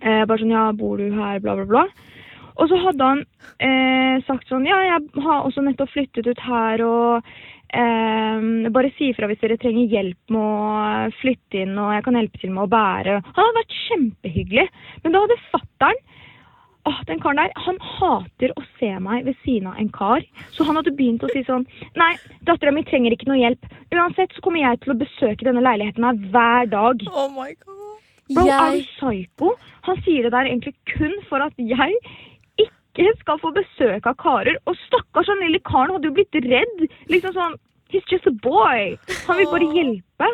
[0.00, 1.84] Eh, bare sånn ja, bor du her, bla, bla, bla.
[2.58, 3.20] Og så hadde han
[3.62, 7.28] eh, sagt sånn ja, jeg har også nettopp flyttet ut her og
[7.68, 12.18] eh, bare si ifra hvis dere trenger hjelp med å flytte inn og jeg kan
[12.20, 13.18] hjelpe til med å bære.
[13.26, 14.68] Han hadde vært kjempehyggelig.
[15.04, 16.02] Men da hadde fatter'n
[16.88, 20.22] Åh, den karen der, han hater å se meg ved siden av en kar.
[20.54, 21.66] Så han hadde begynt å si sånn
[22.00, 22.14] Nei,
[22.48, 23.68] dattera mi trenger ikke noe hjelp.
[23.92, 27.04] Uansett så kommer jeg til å besøke denne leiligheten her hver dag.
[27.12, 27.76] Oh my god.
[28.28, 29.52] Bro, er Jeg, du psyko?
[29.88, 32.00] Han sier det der egentlig kun for at jeg
[32.98, 34.58] ikke skal få besøk av karer.
[34.66, 36.86] Og stakkars han lille karen hadde jo blitt redd.
[37.12, 37.58] Liksom sånn
[37.88, 38.98] He's just a boy.
[39.26, 40.26] Han vil bare hjelpe.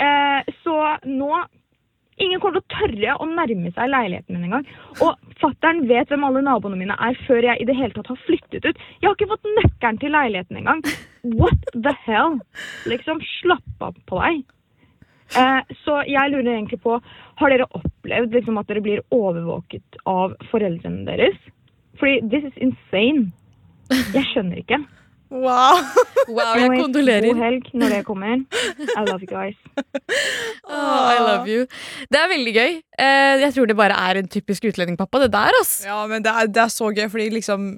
[0.00, 1.34] Eh, så nå
[2.22, 4.66] Ingen kommer til å tørre å nærme seg leiligheten min engang.
[5.02, 8.20] Og fattern vet hvem alle naboene mine er før jeg i det hele tatt har
[8.26, 8.82] flyttet ut.
[9.00, 10.82] Jeg har ikke fått nøkkelen til leiligheten engang.
[11.40, 12.36] What the hell?
[12.92, 14.44] Liksom, slapp av på deg.
[15.40, 16.98] Eh, så jeg lurer egentlig på,
[17.40, 21.40] har dere opplevd liksom, at dere blir overvåket av foreldrene deres?
[22.00, 23.32] Fordi this is insane.
[23.90, 24.78] Jeg skjønner ikke.
[25.32, 25.80] Wow.
[26.28, 27.26] wow, jeg kondolerer.
[27.32, 28.42] God helg når det kommer.
[28.84, 29.56] I love you guys.
[30.72, 31.64] Oh, I love you.
[32.12, 32.76] Det er veldig gøy.
[33.02, 35.88] Eh, jeg tror det bare er en typisk utlendingpappa, det der, Altså.
[35.88, 37.72] Ja, men det er, det er så gøy, fordi liksom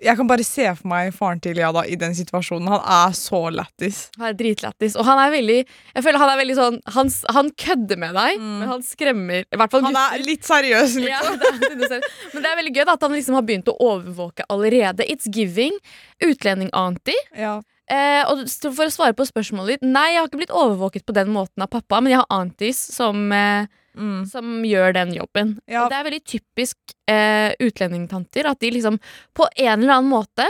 [0.00, 2.68] Jeg kan bare se for meg faren til Liada i den situasjonen.
[2.72, 3.98] Han er så lættis.
[4.18, 4.94] Han er dritlættis.
[4.96, 8.38] Og han er veldig Jeg føler han er veldig sånn Han, han kødder med deg,
[8.40, 8.58] Mm.
[8.62, 11.40] men han skremmer I hvert fall Han er litt seriøs, Ja, liksom.
[11.42, 13.76] er, det er, men det er veldig gøy da, at han liksom har begynt å
[13.80, 15.04] overvåke allerede.
[15.10, 15.76] It's giving.
[16.24, 17.16] Utlending-anti.
[17.36, 17.58] Ja.
[17.90, 21.14] Eh, og for å svare på spørsmålet ditt Nei, jeg har ikke blitt overvåket på
[21.16, 23.66] den måten av pappa, men jeg har antis som, eh,
[23.98, 24.24] Mm.
[24.30, 25.54] som gjør den jobben.
[25.66, 25.84] Ja.
[25.84, 29.00] Og det er veldig typisk eh, utlendingtanter at de liksom
[29.36, 30.46] på en eller annen måte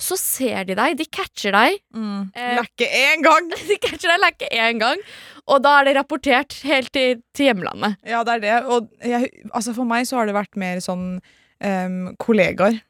[0.00, 1.76] så ser de deg, de catcher deg.
[1.92, 2.30] Mm.
[2.34, 3.50] Eh, Lekke én gang!
[3.70, 5.02] De catcher deg lekke én gang,
[5.44, 7.98] og da er det rapportert helt til, til hjemlandet.
[8.08, 8.54] Ja, det er det.
[8.72, 12.80] Og jeg, altså for meg så har det vært mer sånn um, kollegaer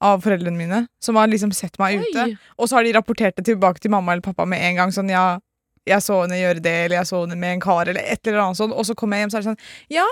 [0.00, 2.30] av foreldrene mine som har liksom sett meg ute.
[2.56, 4.94] Og så har de rapportert det tilbake til mamma eller pappa med en gang.
[4.94, 5.40] Sånn, ja,
[5.88, 8.42] jeg så henne gjøre det, eller jeg så henne med en kar, eller et eller
[8.44, 8.74] annet sånt.
[8.76, 10.08] Og så kommer jeg hjem, så er det sånn Ja,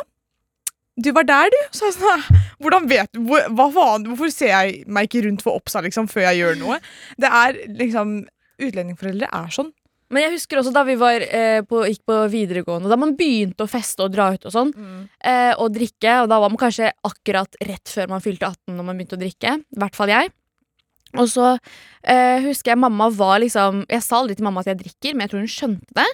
[0.99, 1.59] du var der, du.
[1.71, 2.25] Så jeg sånn
[2.63, 4.07] Hvordan vet du hvor, Hva faen?
[4.11, 6.81] Hvorfor ser jeg meg ikke rundt for Oppsa liksom, før jeg gjør noe?
[7.21, 8.21] Det er liksom
[8.59, 9.69] Utlendingforeldre er sånn.
[10.11, 13.67] Men jeg husker også da vi var, eh, på, gikk på videregående, da man begynte
[13.67, 14.73] å feste og dra ut og sånn,
[15.21, 18.89] eh, og drikke, og da var man kanskje akkurat rett før man fylte 18 når
[18.89, 19.53] man begynte å drikke.
[19.61, 20.33] I hvert fall jeg.
[21.17, 21.47] Og så
[22.03, 25.25] eh, husker jeg mamma var liksom Jeg sa aldri til mamma at jeg drikker, men
[25.25, 26.09] jeg tror hun skjønte det.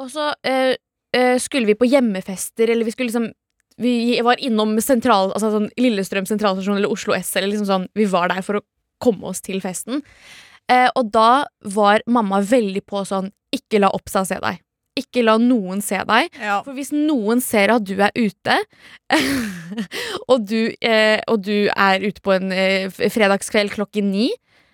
[0.00, 0.74] Og så eh,
[1.16, 3.30] eh, skulle vi på hjemmefester, eller vi skulle liksom
[3.80, 8.08] Vi var innom sentral, altså sånn Lillestrøm sentralstasjon eller Oslo S, eller liksom sånn Vi
[8.10, 8.64] var der for å
[9.00, 10.02] komme oss til festen.
[10.70, 14.60] Eh, og da var mamma veldig på sånn Ikke la Oppsa se deg.
[15.00, 16.28] Ikke la noen se deg.
[16.40, 16.60] Ja.
[16.66, 18.58] For hvis noen ser at du er ute,
[20.30, 24.30] og, du, eh, og du er ute på en eh, fredagskveld klokken ni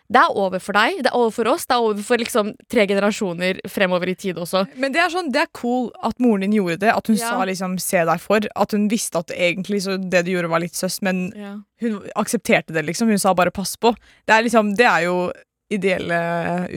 [0.07, 2.53] det er over for deg, det er over for oss, det er over for liksom
[2.71, 4.63] tre generasjoner fremover i tid også.
[4.79, 6.93] Men det er sånn, det er cool at moren din gjorde det.
[6.95, 7.31] At hun Ja.
[7.33, 8.47] sa liksom 'se deg for'.
[8.55, 11.33] At hun visste at egentlig så det du gjorde, var litt søss, men
[11.81, 13.09] hun aksepterte det, liksom.
[13.09, 13.97] Hun sa bare 'pass på'.
[14.27, 15.33] Det er liksom, det er jo
[15.73, 16.19] ideelle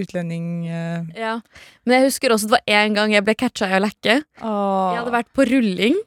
[0.02, 0.68] utlending...
[0.68, 1.04] eh.
[1.20, 1.36] Ja.
[1.86, 4.20] Men jeg husker også det var en gang jeg ble catcha i å lekke.
[4.42, 5.98] Jeg hadde vært på rulling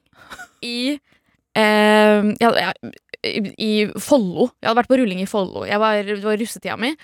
[0.66, 2.72] i eh, jeg hadde, ja,
[3.22, 4.48] i, Follo.
[4.58, 5.62] Jeg hadde vært på rulling i Follo.
[5.68, 6.02] Det var
[6.40, 6.94] russetida mi.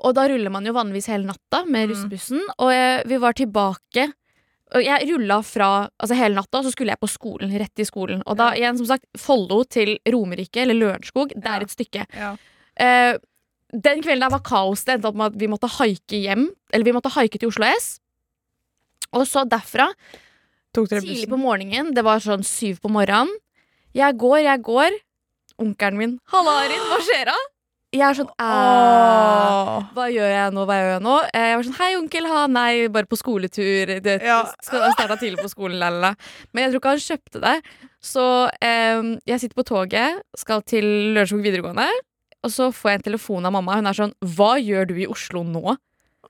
[0.00, 2.46] Og da ruller man jo vanligvis hele natta med Mm.
[2.58, 4.08] Og jeg, vi var tilbake
[4.70, 7.50] og jeg rulla fra altså hele natta, og så skulle jeg på skolen.
[7.58, 8.20] Rett i skolen.
[8.22, 11.66] Og da igjen, som sagt, Follo til Romerike, eller Lørenskog, det er Ja.
[11.66, 12.04] et stykke.
[12.14, 12.36] Ja.
[12.78, 13.18] Eh,
[13.72, 14.84] den kvelden der var kaos.
[14.84, 16.48] Det endte opp med at vi måtte haike hjem.
[16.72, 18.00] Eller vi måtte haike til Oslo S.
[19.12, 19.90] Og så derfra
[20.70, 23.32] Tidlig på morgenen, det var sånn syv på morgenen.
[23.96, 24.98] Jeg går, jeg går.
[25.58, 27.40] Onkelen min 'Halla, Arin, hva skjer da?'
[27.92, 29.88] Jeg er sånn Åh.
[29.96, 31.14] Hva gjør jeg nå, hva gjør jeg nå?
[31.34, 34.00] Eh, Jeg var sånn 'Hei, onkel, ha Nei, bare på skoletur.
[34.00, 34.44] Det Ja.
[34.62, 36.14] starta tidlig på skolen, lalala.
[36.52, 37.62] Men jeg tror ikke han kjøpte det.
[38.00, 41.90] Så eh, jeg sitter på toget, skal til Lørenskog videregående.
[42.44, 43.76] Og så får jeg en telefon av mamma.
[43.76, 45.76] Hun er sånn 'Hva gjør du i Oslo nå?'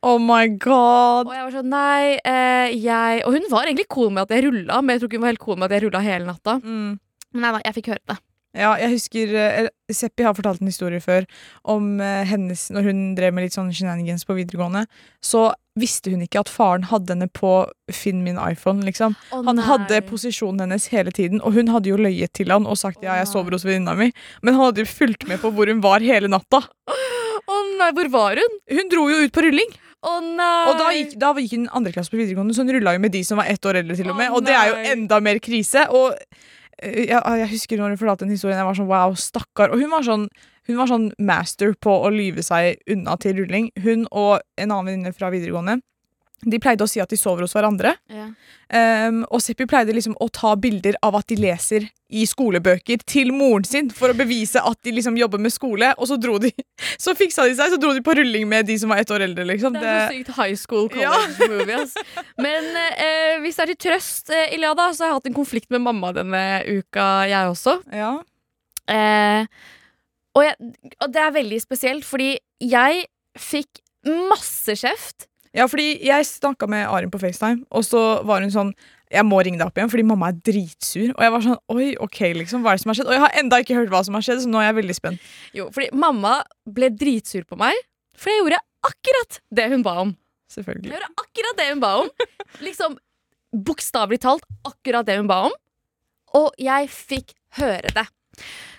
[0.02, 1.28] Oh my god.
[1.28, 4.44] Og jeg var sånn, nei, eh, jeg Og hun var egentlig cool med at jeg
[4.44, 6.60] rulla, men jeg tror ikke hun var helt cool med at jeg rulla hele natta.
[6.62, 6.98] Mm.
[7.32, 8.18] Men nei da, jeg fikk høre det.
[8.56, 11.22] Ja, jeg husker eh, Seppi har fortalt en historie før
[11.70, 14.86] om eh, hennes Når hun drev med litt sånn shenanigans på videregående,
[15.22, 17.52] så visste hun ikke at faren hadde henne på
[17.94, 19.14] Finn min iPhone, liksom.
[19.30, 19.66] Å, Han nei.
[19.68, 23.14] hadde posisjonen hennes hele tiden, og hun hadde jo løyet til han og sagt ja,
[23.20, 24.10] jeg Å, sover hos venninna mi,
[24.42, 26.64] men han hadde jo fulgt med på hvor hun var hele natta.
[26.90, 28.58] Å nei, hvor var hun?
[28.74, 29.72] Hun dro jo ut på rulling.
[30.06, 30.52] Å nei!
[30.72, 33.14] Og da gikk, da gikk hun andre klasse på videregående, så hun rulla jo med
[33.14, 33.96] de som var ett år eldre.
[33.98, 34.86] til Og med Å, Og det er jo nei.
[34.96, 35.86] enda mer krise.
[35.96, 39.74] Og eh, jeg, jeg husker når hun fortalte den historien, jeg var sånn wow, stakkar.
[39.74, 40.26] Og hun var sånn
[40.68, 43.70] hun var sånn master på å lyve seg unna til rulling.
[43.82, 45.80] Hun og en annen venninne fra videregående
[46.46, 47.92] de pleide å si at de sover hos hverandre.
[48.08, 48.30] Ja.
[48.70, 53.32] Um, og Seppi pleide liksom å ta bilder av at de leser i skolebøker til
[53.34, 55.90] moren sin for å bevise at de liksom jobber med skole.
[55.98, 56.52] Og så dro de
[57.04, 59.26] Så fiksa de seg, så dro de på rulling med de som var ett år
[59.26, 59.44] eldre.
[59.52, 59.76] liksom.
[59.76, 61.80] Det er så sykt high school college movie.
[61.82, 61.96] ass.
[62.40, 65.70] Men uh, hvis det er til trøst, uh, Iliada, så har jeg hatt en konflikt
[65.74, 67.80] med mamma denne uka, jeg også.
[67.94, 68.16] ja.
[68.90, 69.46] Uh,
[70.34, 70.54] og, jeg,
[71.02, 73.04] og det er veldig spesielt, fordi jeg
[73.38, 73.80] fikk
[74.30, 75.26] masse kjeft.
[75.56, 78.74] Ja, fordi jeg snakka med Arin på FaceTime, og så var hun sånn
[79.10, 81.08] jeg må ringe deg opp igjen, fordi mamma er dritsur.
[81.16, 83.08] Og jeg var sånn, oi, ok, liksom, hva er det som har skjedd?
[83.10, 84.94] Og jeg har enda ikke hørt hva som har skjedd, så nå er jeg veldig
[84.94, 85.30] spent.
[85.56, 86.36] Jo, fordi mamma
[86.78, 87.74] ble dritsur på meg,
[88.14, 90.12] for jeg gjorde akkurat det hun ba om.
[90.54, 90.92] Selvfølgelig.
[90.92, 92.12] Jeg gjorde akkurat det hun ba om.
[92.66, 92.96] Liksom
[93.66, 95.58] bokstavelig talt akkurat det hun ba om.
[96.38, 98.06] Og jeg fikk høre det.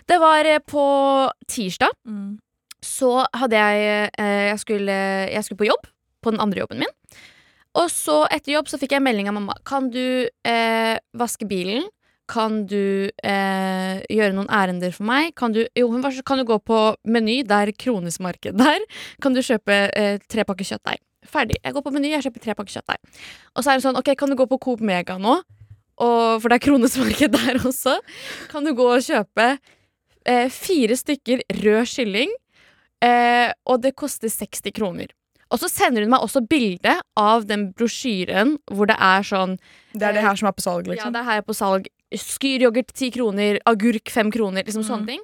[0.07, 0.85] Det var eh, på
[1.51, 1.91] tirsdag.
[2.81, 4.95] Så hadde jeg eh, jeg, skulle,
[5.29, 6.93] jeg skulle på jobb, på den andre jobben min.
[7.79, 9.55] Og så etter jobb så fikk jeg melding av mamma.
[9.67, 11.87] Kan du eh, vaske bilen?
[12.31, 15.33] Kan du eh, gjøre noen ærender for meg?
[15.39, 18.83] Kan du, jo, hun var kan du gå på Meny, der Krones marked der?
[19.23, 21.01] Kan du kjøpe eh, tre pakker kjøttdeig?
[21.27, 21.59] Ferdig.
[21.61, 23.19] Jeg går på Meny, jeg kjøper tre pakker kjøttdeig.
[23.55, 25.41] Og så er det sånn, ok, kan du gå på Coop Mega nå?
[26.01, 27.97] Og, for det er Krones marked der også.
[28.51, 29.49] Kan du gå og kjøpe
[30.25, 32.31] eh, fire stykker rød kylling?
[33.01, 35.11] Eh, og det koster 60 kroner.
[35.51, 39.57] Og så sender hun meg også bilde av den brosjyren hvor det er sånn
[39.93, 41.09] Det er det her som er på salg, liksom?
[41.11, 41.89] Ja, det er her på salg.
[42.11, 45.21] Skyryoghurt ti kroner, agurk fem kroner, liksom sånne ting.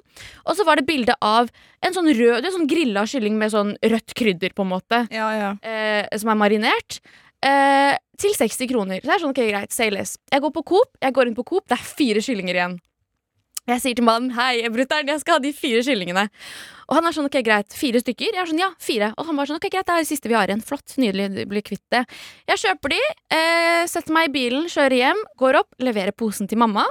[0.48, 1.50] Og så var det bilde av
[1.84, 5.02] en sånn rød, det er sånn grilla kylling med sånn rødt krydder, på en måte,
[5.12, 5.50] Ja, ja.
[5.62, 7.00] eh, som er marinert.
[7.44, 9.00] Eh, til 60 kroner.
[9.00, 10.16] Så det er sånn, ok, greit, say less.
[10.32, 12.78] Jeg går på Coop, jeg går inn på Coop, det er fire kyllinger igjen.
[13.68, 16.22] Jeg sier til mannen hei, brutter'n, jeg skal ha de fire kyllingene.
[16.88, 18.30] Og han er sånn ok, greit, fire stykker?
[18.32, 19.10] Jeg er sånn ja, fire.
[19.20, 20.62] Og han bare sånn ok, greit, det er det siste vi har igjen.
[20.64, 22.00] Flott, nydelig, blir kvitt det.
[22.48, 23.00] Jeg kjøper de,
[23.36, 26.86] eh, setter meg i bilen, kjører hjem, går opp, leverer posen til mamma.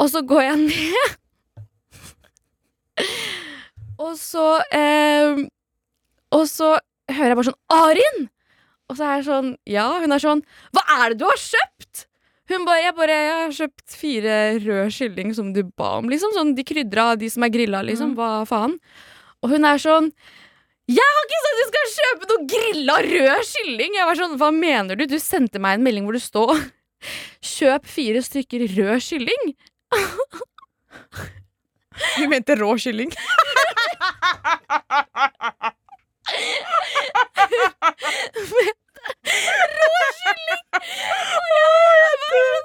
[0.00, 1.18] Og så går jeg ned.
[4.06, 5.44] og så eh,
[6.32, 6.70] Og så
[7.12, 8.28] hører jeg bare sånn Arin!
[8.88, 10.40] Og så er jeg sånn Ja, hun er sånn
[10.72, 12.06] Hva er det du har kjøpt?
[12.50, 16.34] Hun bare Jeg bare Jeg har kjøpt fire rød kylling som du ba om, liksom.
[16.36, 18.16] Sånn de krydra, de som er grilla, liksom.
[18.18, 18.78] Hva faen?
[19.42, 20.10] Og hun er sånn
[20.86, 23.96] jeg har ikke sagt du skal kjøpe noe grilla rød kylling!
[23.98, 25.02] Jeg var sånn, Hva mener du?
[25.10, 26.62] Du sendte meg en melding hvor det står
[27.56, 29.50] Kjøp fire stykker rød kylling.
[32.14, 33.10] Hun mente rå kylling.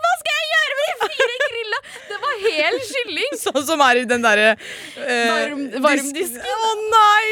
[0.01, 1.79] Hva skal jeg gjøre med de fire grilla?
[2.09, 3.31] Det var hel kylling!
[3.41, 6.41] Sånn som er i den derre eh, Varm- varmdisken.
[6.41, 6.43] Å
[6.81, 7.27] nei!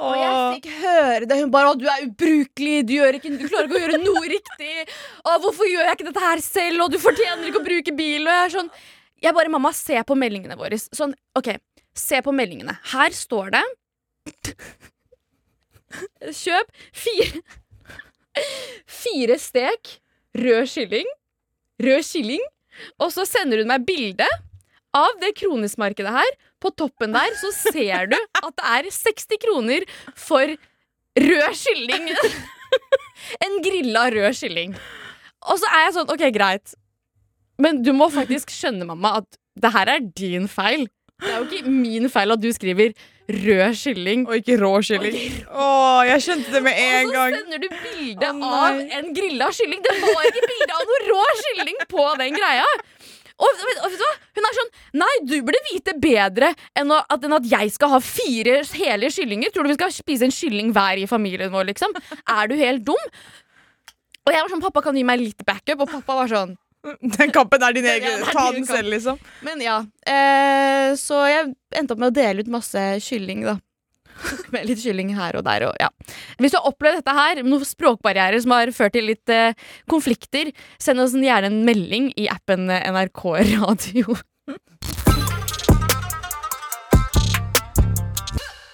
[0.00, 1.36] Og jeg fikk høre det.
[1.42, 2.76] Hun bare 'Å, du er ubrukelig.
[2.88, 4.86] Du, ikke, du klarer ikke å gjøre noe riktig.'
[5.24, 8.26] 'Å, hvorfor gjør jeg ikke dette her selv?' 'Og du fortjener ikke å bruke bil.'
[8.26, 8.70] Og jeg er sånn
[9.20, 11.48] Jeg bare 'Mamma, se på meldingene våre.' Sånn, OK,
[11.94, 12.78] se på meldingene.
[12.94, 13.64] Her står det
[16.40, 17.40] Kjøp fire
[18.86, 19.96] Fire stek
[20.38, 21.08] rød kylling.
[21.82, 22.44] Rød kylling.
[23.02, 24.28] Og så sender hun meg bilde
[24.96, 26.30] av det kronesmarkedet her.
[26.60, 29.86] På toppen der så ser du at det er 60 kroner
[30.18, 30.54] for
[31.18, 32.10] rød kylling.
[33.46, 34.76] en grilla rød kylling.
[35.48, 36.74] Og så er jeg sånn, ok, greit.
[37.60, 40.86] Men du må faktisk skjønne, mamma, at det her er din feil.
[41.20, 42.94] Det er jo ikke min feil at du skriver
[43.36, 44.24] rød kylling.
[44.28, 45.36] Og ikke rå kylling.
[45.50, 47.34] Åh, jeg skjønte det med en gang.
[47.34, 49.82] Og så sender du bilde oh, av en grilla kylling.
[49.86, 52.70] Det var ikke bilde av noe rå kylling på den greia.
[53.40, 54.14] Og, og, vet- du hva?
[54.36, 57.94] Hun er sånn Nei, du burde vite bedre enn, å, at, enn at jeg skal
[57.94, 59.52] ha fire hele kyllinger.
[59.54, 61.94] Tror du vi skal spise en kylling hver i familien vår, liksom?
[62.28, 63.06] Er du helt dum?
[64.26, 66.58] Og jeg var sånn, pappa kan gi meg litt backup, og pappa var sånn
[67.18, 68.22] Den kampen er din egen.
[68.32, 69.18] Ta den selv, liksom.
[69.46, 69.80] Men ja.
[70.06, 73.58] Eh, så jeg endte opp med å dele ut masse kylling, da.
[74.52, 75.88] Med litt kylling her og der og ja.
[76.40, 79.56] Hvis du har opplevd dette her, noen språkbarrierer som har ført til litt eh,
[79.88, 84.18] konflikter, send oss gjerne en melding i appen eh, NRK Radio.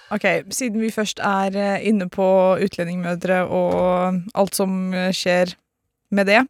[0.07, 0.23] Ok,
[0.55, 2.25] Siden vi først er eh, inne på
[2.63, 5.51] utlendingmødre og alt som eh, skjer
[6.11, 6.41] med det,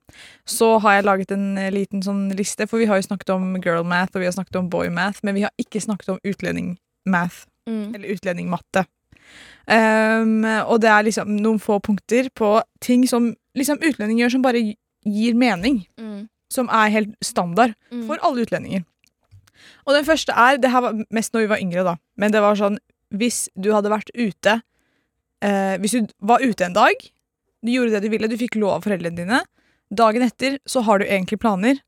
[0.46, 2.68] så har jeg laget en eh, liten sånn liste.
[2.68, 5.20] For vi har jo snakket om girl math og vi har snakket om boy math,
[5.24, 8.86] men vi har ikke snakket om utlending math, eller utlendingmatte.
[9.68, 14.46] Um, og det er liksom noen få punkter på ting som liksom utlendinger gjør som
[14.46, 14.62] bare
[15.08, 15.82] gir mening.
[16.00, 16.28] Mm.
[16.54, 18.06] Som er helt standard Mm.
[18.08, 18.84] for alle utlendinger.
[19.86, 21.96] Og den første er Det her var mest når vi var yngre, da.
[22.18, 22.78] Men det var sånn
[23.12, 24.62] Hvis du hadde vært ute
[25.42, 26.94] eh, Hvis du var ute en dag,
[27.66, 29.40] du gjorde det du ville, du fikk lov av foreldrene dine.
[29.94, 31.80] Dagen etter så har du egentlig planer,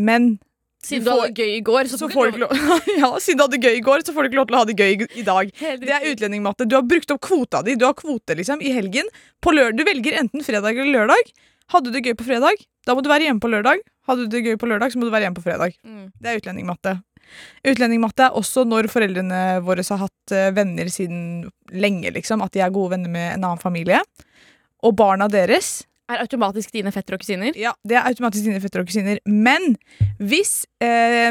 [0.00, 0.38] men
[0.82, 2.88] Siden Du du hadde det gøy i går, så, så får får du ikke lov
[3.02, 4.66] Ja, siden du hadde gøy i går, så får du ikke lov til å ha
[4.66, 5.52] det gøy i- dag.
[5.78, 6.66] Det er utlendingmatte.
[6.66, 7.76] Du har brukt opp kvota di.
[7.78, 9.06] Du har kvote liksom i helgen.
[9.46, 11.30] Du velger enten fredag eller lørdag.
[11.70, 13.78] Hadde du det gøy på fredag, da må du være hjemme på lørdag.
[14.10, 15.76] Hadde du det gøy på lørdag, så må du være hjemme på fredag.
[15.86, 16.10] Mm.
[16.18, 16.96] Det er utlendingmatte.
[17.70, 21.22] Utlendingmatte er også når foreldrene våre har hatt eh, venner siden
[21.70, 22.42] lenge, liksom.
[22.42, 24.02] At de er gode venner med en annen familie.
[24.82, 27.54] Og barna deres Er automatisk dine fetter og kusiner?
[27.56, 29.20] ja, det er automatisk dine fettere og kusiner.
[29.26, 29.76] Men
[30.18, 31.30] hvis eh,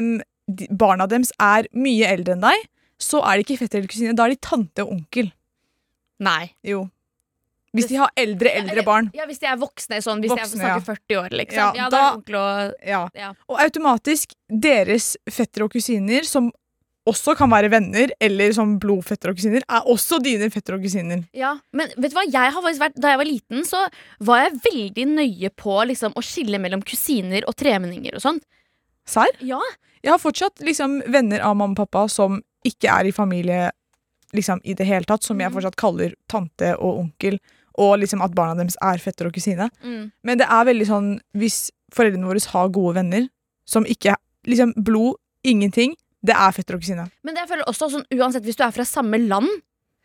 [0.71, 2.63] barna deres er mye eldre enn deg,
[3.01, 4.15] så er de ikke fetter eller kusine.
[4.17, 5.31] Da er de tante og onkel.
[6.21, 6.51] Nei.
[6.63, 6.85] Jo.
[7.73, 9.07] Hvis de har eldre, eldre barn.
[9.15, 11.57] Ja, Hvis de er voksne, sånn, hvis Voksne, de er snakker 40 år, liksom.
[11.61, 13.29] Ja, Ja, da, da- onkel og Ja.
[13.47, 16.51] Og automatisk deres fetter og kusiner, som
[17.09, 21.23] også kan være venner, eller som blodfetter og kusiner, er også dine fetter og kusiner.
[21.33, 22.25] Ja, men vet du hva?
[22.29, 23.87] Jeg har faktisk vært, da jeg var liten, så
[24.21, 28.43] var jeg veldig nøye på liksom, å skille mellom kusiner og tremenninger og sånt.
[29.09, 29.33] Serr?
[29.41, 29.59] Ja,
[30.03, 33.67] Jeg har fortsatt liksom venner av mamma og pappa som ikke er i familie
[34.33, 35.53] liksom, i det hele tatt, som jeg Mhm.
[35.57, 37.37] fortsatt kaller tante og onkel,
[37.77, 39.69] og liksom at barna deres er fetter og kusine.
[39.83, 40.11] mm.
[40.23, 43.27] Men det er veldig sånn hvis foreldrene våre har gode venner
[43.65, 44.15] som ikke
[44.47, 47.09] liksom blod, ingenting, det er fetter og kusine.
[47.25, 49.49] Men det jeg føler også sånn, uansett hvis du er fra samme land,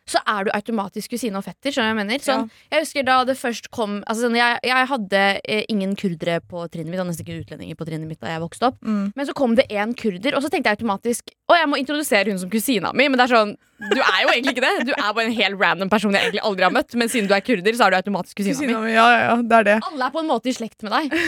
[0.06, 1.74] så er du automatisk kusine og fetter.
[1.74, 2.22] Skjønner jeg mener?
[2.22, 6.38] Sånn, Jeg husker da det først kom altså, sånn, jeg, jeg hadde eh, ingen kurdere
[6.46, 8.78] på trinnet mitt, og nesten ikke utlendinger på trinnet mitt da jeg vokste opp.
[8.86, 9.10] Mm.
[9.18, 12.30] Men så kom det én kurder, og så tenkte jeg automatisk Å, jeg må introdusere
[12.30, 13.08] hun som kusina mi.
[13.10, 13.52] Men det er sånn,
[13.82, 14.86] du er jo egentlig ikke det.
[14.88, 16.96] Du er bare en helt random person jeg egentlig aldri har møtt.
[17.02, 18.60] Men siden du er kurder, så er du automatisk kusina.
[18.60, 19.76] Kusina mi, ja, ja, ja, det er det.
[19.90, 21.18] Alle er på en måte i slekt med deg.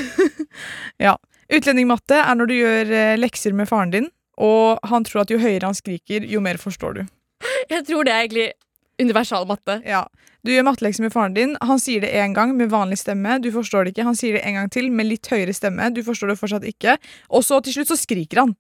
[1.08, 1.16] ja.
[1.48, 5.40] Utlendingmatte er når du gjør eh, lekser med faren din, og han tror at jo
[5.42, 7.04] høyere han skriker, jo mer forstår du.
[7.70, 8.48] Jeg tror det er egentlig
[9.02, 9.80] universal matte.
[9.86, 10.04] Ja.
[10.46, 11.56] Du gjør mattelekser med faren din.
[11.66, 13.38] Han sier det én gang med vanlig stemme.
[13.42, 14.06] Du forstår det ikke.
[14.06, 15.90] Han sier det en gang til med litt høyere stemme.
[15.94, 16.96] Du forstår det fortsatt ikke.
[17.34, 18.56] Og så til slutt så skriker han.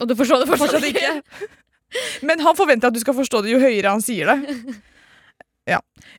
[0.00, 1.12] Og du forstår det fortsatt, Fortsatt ikke.
[1.20, 1.50] ikke.
[2.26, 4.56] Men han forventer at du skal forstå det jo høyere han sier det.
[5.66, 5.78] Ja.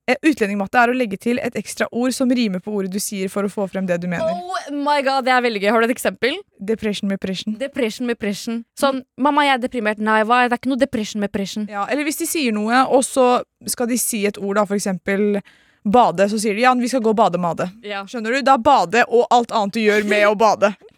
[0.10, 3.30] Eh, Utlendingmatte er å legge til et ekstra ord som rimer på ordet du sier
[3.30, 4.26] for å få frem det du mener.
[4.26, 5.72] Oh my god, Det er veldig gøy.
[5.72, 6.40] Har du et eksempel?
[6.60, 7.58] Depression med pression.
[7.60, 8.64] Depression med pression.
[8.80, 10.00] Sånn, 'Mamma, jeg er deprimert'.
[10.00, 10.48] Nei, hva?
[10.50, 11.68] det er ikke noe depression med pression.
[11.70, 14.76] Ja, eller hvis de sier noe, og så skal de si et ord, da, for
[14.76, 15.42] eksempel
[15.86, 17.70] bade, så sier de ja, vi skal gå og bade Made.
[17.84, 18.04] Ja.
[18.06, 18.42] Skjønner du?
[18.42, 20.74] Det er bade og alt annet du gjør med å bade.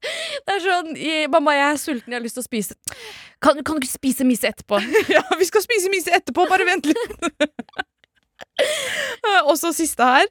[0.46, 0.90] Det er sånn
[1.30, 2.76] 'Mamma, jeg er sulten, jeg har lyst til å spise'.
[3.40, 4.80] Kan, kan du ikke spise mise etterpå?
[5.16, 7.14] Ja, vi skal spise mise etterpå, bare vent litt.
[9.48, 10.28] Og så siste her.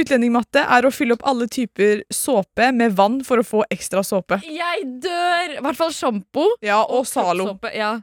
[0.00, 4.40] Utlendingmatte er å fylle opp alle typer såpe med vann for å få ekstra såpe.
[4.44, 5.56] Jeg dør!
[5.58, 6.46] I hvert fall sjampo.
[6.64, 7.54] Ja, og Zalo.
[7.74, 7.98] Ja.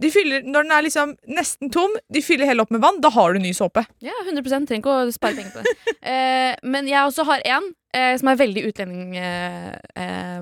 [0.00, 3.00] De fyller, når den er liksom nesten tom, de fyller hele opp med vann.
[3.04, 3.84] Da har du ny såpe.
[4.02, 5.74] ja, 100 Trenger ikke å spare penger på det.
[6.12, 9.16] eh, men jeg også har en eh, som er veldig utlending...
[9.18, 10.40] Eh,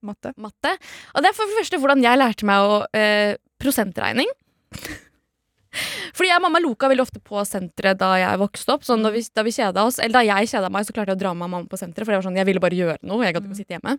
[0.00, 0.32] Matte.
[0.40, 0.72] matte.
[1.14, 4.30] og det er for det første hvordan jeg lærte meg å eh, prosentregning.
[6.16, 8.86] Fordi jeg og mamma loka veldig ofte på senteret da jeg vokste opp.
[8.86, 11.20] Sånn da vi, da vi kjeda oss, eller da jeg kjeda meg, så klarte jeg
[11.20, 12.06] å dra med mamma på senteret.
[12.06, 13.22] For det var sånn, jeg ville bare gjøre noe.
[13.26, 13.94] Jeg gadd ikke å sitte hjemme.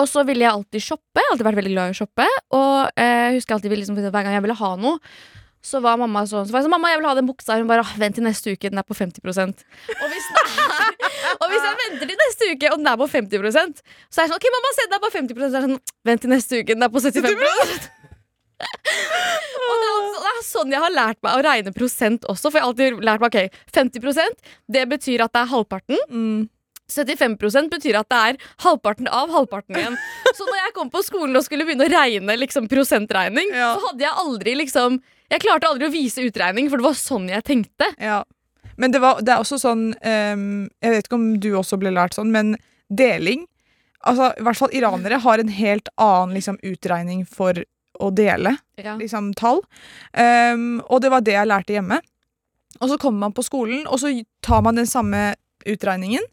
[0.00, 1.20] Og så ville jeg alltid shoppe.
[1.20, 2.26] Jeg alltid vært veldig glad i å shoppe.
[2.56, 5.00] Og eh, jeg husker alltid liksom, hver gang jeg ville ha noe,
[5.62, 7.56] så var mamma sånn Så var jeg sånn, mamma, jeg vil ha den buksa.
[7.60, 10.48] Hun bare «Åh, vent til neste uke, den er på 50 Og hvis, er,
[11.38, 14.32] og hvis jeg venter til neste uke, og den er på 50% så er jeg
[14.32, 16.62] sånn OK, mamma, se den er på 50 Så er jeg sånn Vent til neste
[16.62, 17.90] uke, den er på 75%
[18.62, 22.50] Og det er, altså, det er sånn jeg har lært meg å regne prosent også.
[22.50, 26.02] For jeg har alltid lært meg ok, 50% det betyr at det er halvparten.
[26.10, 26.42] Mm.
[26.90, 29.96] 75% betyr at det er halvparten av halvparten igjen.
[30.36, 33.74] Så når jeg kom på skolen og skulle begynne å regne liksom, prosentregning, Ja.
[33.78, 35.00] så hadde jeg aldri liksom
[35.32, 37.86] Jeg klarte aldri å vise utregning, for det var sånn jeg tenkte.
[37.98, 38.18] Ja.
[38.76, 40.44] Men det, var, det er også sånn um,
[40.82, 42.54] Jeg vet ikke om du også ble lært sånn, men
[42.92, 43.46] deling
[44.02, 47.54] Altså, i hvert fall iranere har en helt annen liksom, utregning for
[48.02, 48.96] å dele Ja.
[48.98, 49.60] liksom, tall.
[50.18, 52.00] Um, og det var det jeg lærte hjemme.
[52.80, 54.10] Og så kommer man på skolen, og så
[54.42, 55.36] tar man den samme
[55.68, 56.24] utregningen.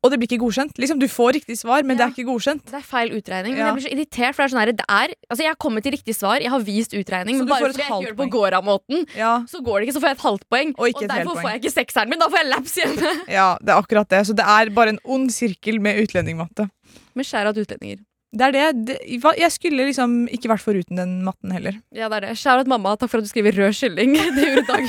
[0.00, 0.78] Og det blir ikke godkjent.
[0.80, 2.62] Liksom, du får riktig svar, men det er ikke godkjent.
[2.70, 3.52] Det er feil utregning.
[3.52, 3.58] Ja.
[3.58, 5.58] Men jeg blir så irritert, for det er sånn her, det er Altså, jeg har
[5.60, 8.14] kommet til riktig svar, jeg har vist utregning, Så men bare fordi jeg ikke gjør
[8.14, 8.32] det på poeng.
[8.36, 10.72] Gårda-måten, Ja, så går det ikke, så får jeg et halvt poeng.
[10.78, 13.12] Og ikke et helt derfor får jeg ikke sekseren min, da får jeg laps hjemme.
[13.38, 14.22] ja, det er akkurat det.
[14.30, 16.70] Så det er bare en ond sirkel med utlendingmatte.
[17.12, 18.00] Men skjær av utlendinger.
[18.30, 18.66] Det er det.
[18.86, 18.98] det.
[19.40, 21.80] Jeg skulle liksom ikke vært foruten den matten heller.
[21.90, 22.36] Ja, det er det.
[22.38, 22.94] Shout out mamma.
[22.96, 24.14] Takk for at du skriver rød kylling.
[24.36, 24.86] Det gjorde Dag.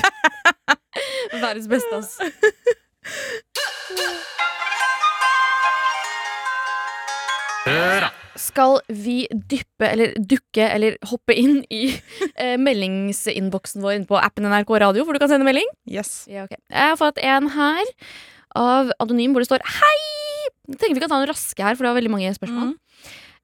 [1.41, 2.03] Verdens beste,
[7.72, 8.17] ass.
[8.41, 11.84] Skal vi dyppe eller dukke eller hoppe inn i
[12.41, 15.67] eh, meldingsinnboksen vår inne på appen NRK Radio, hvor du kan sende melding?
[15.89, 16.26] Yes.
[16.32, 16.61] Ja, okay.
[16.72, 17.95] Jeg har fått en her
[18.57, 19.97] av Anonym hvor det står Hei!
[20.72, 22.76] Jeg tenker vi kan ta noen raske her, for det var veldig mange spørsmål.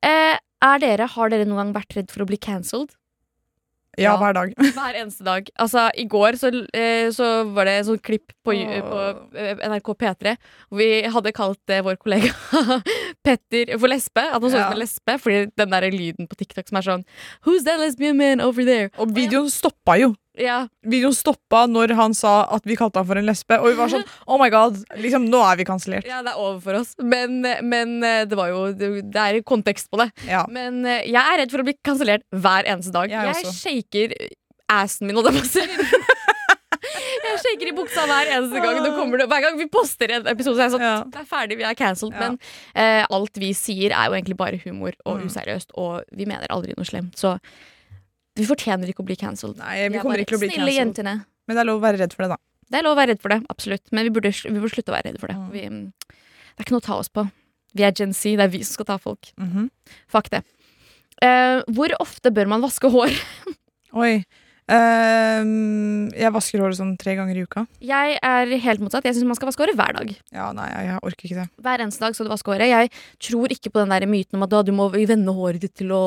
[0.05, 2.95] Eh, er dere, Har dere noen gang vært redd for å bli cancelled?
[3.97, 4.53] Ja, hver dag.
[4.77, 5.47] Hver eneste dag.
[5.57, 8.99] Altså, I går så, eh, så var det et sånt klipp på, på
[9.33, 10.35] eh, NRK P3
[10.69, 12.29] hvor vi hadde kalt eh, vår kollega
[13.25, 14.21] Petter for lesbe.
[14.21, 16.87] At han så ut som en lesbe, fordi den der lyden på TikTok som er
[16.91, 17.07] sånn
[17.47, 18.93] Who's that lesbian man over there?
[19.01, 20.13] Og videoen stoppa jo.
[20.37, 23.57] Ja, Videoen stoppa når han sa at vi kalte han for en lesbe.
[23.59, 26.05] Og vi var sånn Oh my god, liksom, nå er vi kansellert.
[26.07, 26.93] ja, det er over for oss.
[27.01, 30.11] Men, men eh, det var jo Det er kontekst på det.
[30.29, 30.43] Ja.
[30.49, 33.09] Men eh, jeg er redd for å bli kansellert hver eneste dag.
[33.09, 34.17] Jeg Jeg, shaker
[34.69, 35.63] assen min, og det passer.
[37.27, 38.79] jeg shaker i buksa hver eneste gang.
[38.83, 40.97] Det, hver gang vi poster en episode, så er jeg sånn Ja.
[41.13, 42.13] Det er ferdig, vi er cancelled.
[42.15, 42.19] Ja.
[42.27, 42.37] Men
[42.75, 45.27] eh, alt vi sier, er jo egentlig bare humor og Mm.
[45.31, 47.15] useriøst, og vi mener aldri noe slemt.
[47.17, 47.37] Så
[48.37, 49.57] vi fortjener ikke å bli cancelled.
[49.59, 51.15] Nei, vi er kommer ikke å bli Snille jentene.
[51.47, 52.41] Men det er lov å være redd for det, da.
[52.67, 53.83] Det er lov å være redd for det, absolutt.
[53.95, 55.37] Men vi burde, vi burde slutte å være redd for det.
[55.39, 55.51] Mm.
[55.53, 57.23] Vi, det er ikke noe å ta oss på.
[57.77, 59.31] Vi er Gen Z, det er vi som skal ta folk.
[59.41, 59.69] Mhm.
[60.11, 60.43] Fuck det.
[61.17, 63.15] Uh, hvor ofte bør man vaske hår?
[64.03, 64.19] Oi.
[64.67, 67.63] Ehm, jeg vasker håret sånn tre ganger i uka.
[67.79, 69.05] Jeg er helt motsatt.
[69.07, 70.11] Jeg syns man skal vaske håret hver dag.
[70.35, 71.45] Ja, nei, jeg, orker ikke det.
[71.63, 72.67] Hver eneste dag skal du vaske håret.
[72.73, 72.91] Jeg
[73.29, 76.03] tror ikke på den der myten om at du må vende håret ditt til å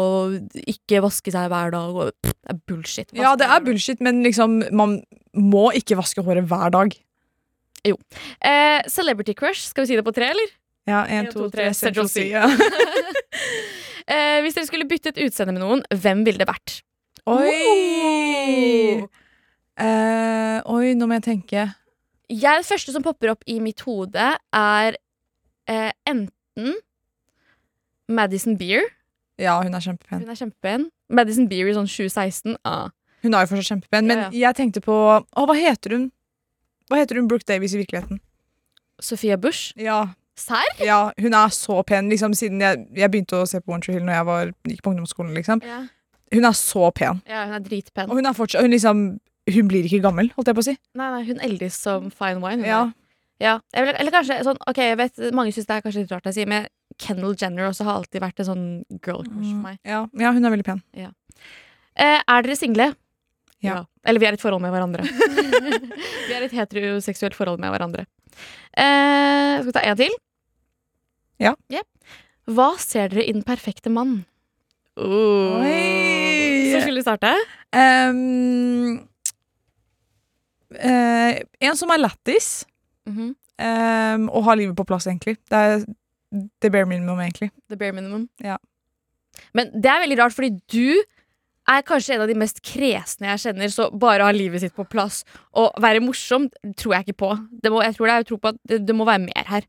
[0.60, 1.96] ikke vaske seg hver dag.
[1.96, 3.08] Og, pff, det er bullshit.
[3.14, 4.98] Vaske Ja, det er bullshit, men liksom, man
[5.32, 6.96] må ikke vaske håret hver dag.
[7.80, 10.52] Eh, celebrity crush, skal vi si det på tre, eller?
[10.88, 12.10] Ja, én, to, tre, Central.
[12.28, 12.48] Ja.
[14.10, 16.80] Eh, hvis dere skulle byttet utseende med noen, hvem ville det vært?
[17.30, 18.19] Oi!
[19.80, 21.66] Eh, oi, nå må jeg tenke.
[22.30, 24.96] Jeg, det første som popper opp i mitt hode, er
[25.70, 26.76] uh, enten
[28.10, 28.84] Madison Beer.
[29.40, 30.20] Ja, hun er kjempepen.
[30.20, 30.88] Hun er kjempepen.
[31.10, 32.58] Madison Beer i sånn 2016.
[32.68, 32.90] Ah.
[33.24, 36.08] Hun er jo fortsatt kjempepen, men Ja, jeg tenkte på Å, hva heter hun?
[36.90, 38.20] Hva heter hun Brooke Davies i virkeligheten?
[39.00, 39.72] Sophia Bush.
[39.80, 40.76] Ja, Serr?
[40.84, 43.96] ja hun er så pen, liksom siden jeg, jeg begynte å se på One Tree
[43.96, 45.34] Hill når jeg var, gikk på ungdomsskolen.
[45.36, 45.64] liksom.
[45.66, 45.82] Ja.
[46.34, 47.20] Hun er så pen.
[47.26, 48.10] ja, hun er dritpen.
[48.10, 48.98] Og hun er fortsatt Hun liksom
[49.50, 50.76] Hun blir ikke gammel, holdt jeg på å si.
[50.94, 52.66] Nei, nei, hun eldes som fine wine.
[52.66, 52.84] Ja.
[53.40, 53.56] Ja.
[53.72, 56.34] Eller, eller kanskje sånn Ok, jeg vet mange syns det er kanskje litt rart å
[56.36, 56.68] si, men
[57.00, 58.66] Kendall Jenner også har alltid vært en sånn
[59.00, 59.78] girl crush for meg.
[59.88, 60.82] Ja, ja, hun er veldig pen.
[61.00, 62.90] Eh, er dere single?
[63.64, 63.80] Ja.
[64.04, 65.04] Eller vi er i et forhold med hverandre.
[66.28, 68.04] vi er i et heteroseksuelt forhold med hverandre.
[68.76, 70.16] Eh, skal vi ta en til?
[71.40, 71.56] Ja.
[72.50, 74.20] Hva ser dere i den perfekte mann?
[75.00, 75.60] Oh.
[75.64, 76.19] Oi.
[76.74, 77.34] Så skulle starte?
[77.74, 78.98] Um,
[80.76, 82.66] uh, en som er lættis,
[83.06, 84.14] Mm -hmm.
[84.14, 85.36] um, og har livet på plass, egentlig.
[85.50, 85.84] Det er
[86.62, 87.50] the bare minimum, egentlig.
[87.68, 88.28] The bare minimum.
[88.44, 88.56] Ja.
[89.54, 91.02] Men det er veldig rart, fordi du
[91.68, 94.84] er kanskje en av de mest kresne jeg kjenner, så bare ha livet sitt på
[94.84, 97.38] plass og være morsom tror jeg ikke på.
[97.62, 99.66] Det må, jeg tror det er tro på at det, det må være mer her.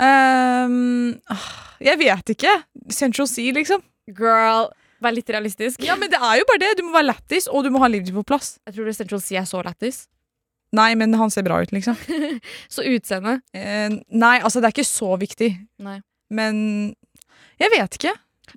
[0.00, 0.68] Ah,
[1.80, 2.54] jeg vet ikke.
[2.90, 3.82] Central Sea, liksom.
[4.08, 4.70] Girl,
[5.04, 5.82] vær litt realistisk.
[5.84, 6.70] Ja, men det er jo bare det.
[6.78, 8.58] Du må være lættis, og du må ha livet på plass.
[8.66, 10.06] Jeg tror det Central C er så lættis.
[10.76, 11.96] Nei, men han ser bra ut, liksom.
[12.74, 13.38] Så utseende.
[13.56, 15.48] Eh, nei, altså, det er ikke så viktig.
[15.80, 16.00] Nei.
[16.28, 16.58] Men
[17.58, 18.12] jeg vet ikke.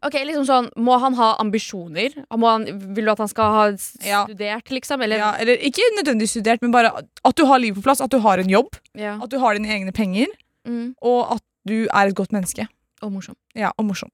[0.07, 2.13] Ok, liksom sånn, Må han ha ambisjoner?
[2.31, 2.65] Han,
[2.95, 4.75] vil du at han skal ha studert, Ja.
[4.75, 5.01] liksom?
[5.03, 8.01] Eller, Ja, eller ikke nødvendigvis studert, men bare at du har livet på plass.
[8.03, 8.75] At du har en jobb.
[8.95, 9.17] Ja.
[9.21, 10.27] At du har dine egne penger.
[10.67, 10.95] Mm.
[11.01, 12.67] Og at du er et godt menneske.
[13.01, 13.35] Og morsom.
[13.55, 14.11] Ja, og morsom.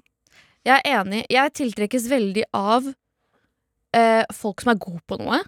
[0.67, 1.23] Jeg er enig.
[1.31, 2.89] Jeg tiltrekkes veldig av
[3.95, 5.39] eh, folk som er gode på noe.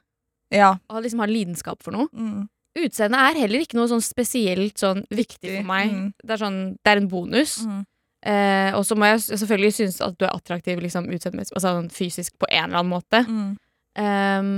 [0.54, 0.74] Ja.
[0.90, 2.08] Og liksom har lidenskap for noe.
[2.16, 2.48] Mm.
[2.80, 5.94] Utseendet er heller ikke noe sånn spesielt sånn viktig for meg.
[5.94, 6.10] Mm.
[6.24, 7.60] Det, er sånn, det er en bonus.
[7.68, 7.82] Mm.
[8.30, 11.92] Eh, og så må jeg selvfølgelig synes at du er attraktiv liksom, utseendemessig, altså sånn
[11.94, 13.24] fysisk på en eller annen måte.
[13.28, 13.54] Mm.
[14.00, 14.54] Ehm,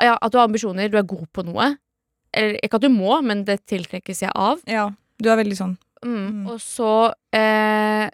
[0.00, 1.74] ja, at du har ambisjoner, du er god på noe.
[2.36, 4.62] Eller ikke at du må, men det tiltrekkes jeg av.
[4.70, 4.88] Ja.
[5.20, 5.76] Du er veldig sånn.
[6.00, 6.16] Mm.
[6.16, 6.44] Mm.
[6.48, 6.92] Og så
[7.36, 8.06] eh,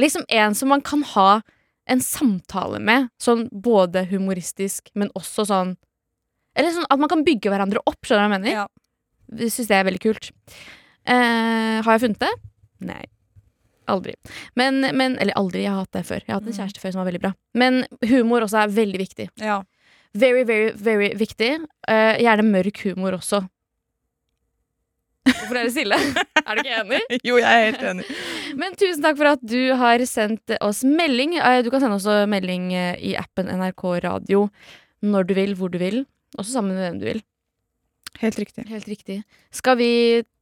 [0.00, 1.40] liksom en som man kan ha
[1.90, 5.76] en samtale med, sånn både humoristisk, men også sånn
[6.58, 8.52] Eller sånn at man kan bygge hverandre opp, skjønner du hva jeg mener?
[8.52, 8.66] Ja.
[9.30, 10.30] Det syns jeg er veldig kult.
[11.06, 12.30] Eh, har jeg funnet det?
[12.88, 13.04] Nei.
[13.90, 14.14] Aldri.
[14.58, 16.20] Men, men Eller aldri, jeg har hatt det før.
[16.26, 16.58] Jeg har hatt en Mm.
[16.58, 17.32] kjæreste før som var veldig bra.
[17.54, 19.28] Men humor også er veldig viktig.
[19.42, 19.60] Ja.
[20.14, 21.52] Very, very, very viktig.
[21.88, 23.44] Eh, gjerne mørk humor også.
[25.30, 25.96] Hvorfor er det stille?
[26.46, 27.00] er du ikke enig?
[27.26, 28.06] Jo, jeg er helt enig.
[28.58, 31.36] Men tusen takk for at du har sendt oss melding.
[31.38, 34.48] Eh, Du kan sende oss melding eh, i appen NRK Radio
[35.02, 36.02] når du vil, hvor du vil.
[36.38, 37.22] Også sammen med hvem du vil.
[38.20, 38.66] Helt riktig.
[38.68, 39.22] Helt riktig.
[39.54, 39.90] Skal vi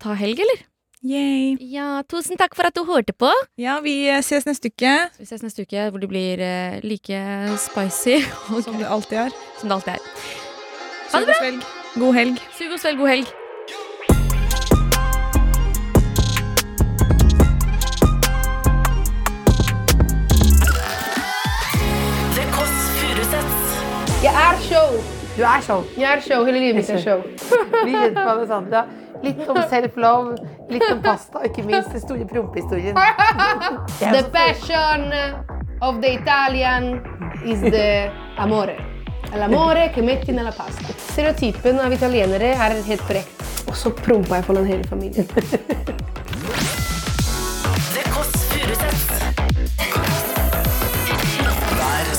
[0.02, 0.64] ta helg, eller?
[1.06, 1.54] Yay.
[1.62, 3.30] Ja, tusen takk for at du hørte på.
[3.60, 6.42] Ja, vi eh, ses neste uke, Vi ses neste uke, hvor det blir
[6.82, 7.20] like
[7.62, 8.18] spicy
[8.66, 9.36] som det alltid er.
[9.60, 10.00] som det alltid er.
[11.12, 11.52] Ha det bra!
[11.98, 12.40] God helg.
[12.98, 13.30] God helg.
[24.28, 24.88] Er show.
[25.36, 25.84] Du er show.
[25.96, 26.44] Jeg er show.
[26.44, 27.22] Hele livet mitt er show.
[27.86, 28.84] Vi vet på Alessandra.
[29.22, 30.36] Litt om self-love,
[30.70, 32.94] litt om pasta, og ikke minst den store prompehistorien.
[34.14, 35.08] The passion
[35.82, 37.00] of the Italian
[37.44, 38.76] is the amore.
[39.34, 40.94] L'amore che metti nella pasta.
[40.96, 43.34] Stereotypen av italienere er helt korrekt.
[43.68, 45.28] Og så prompa jeg foran hele familien.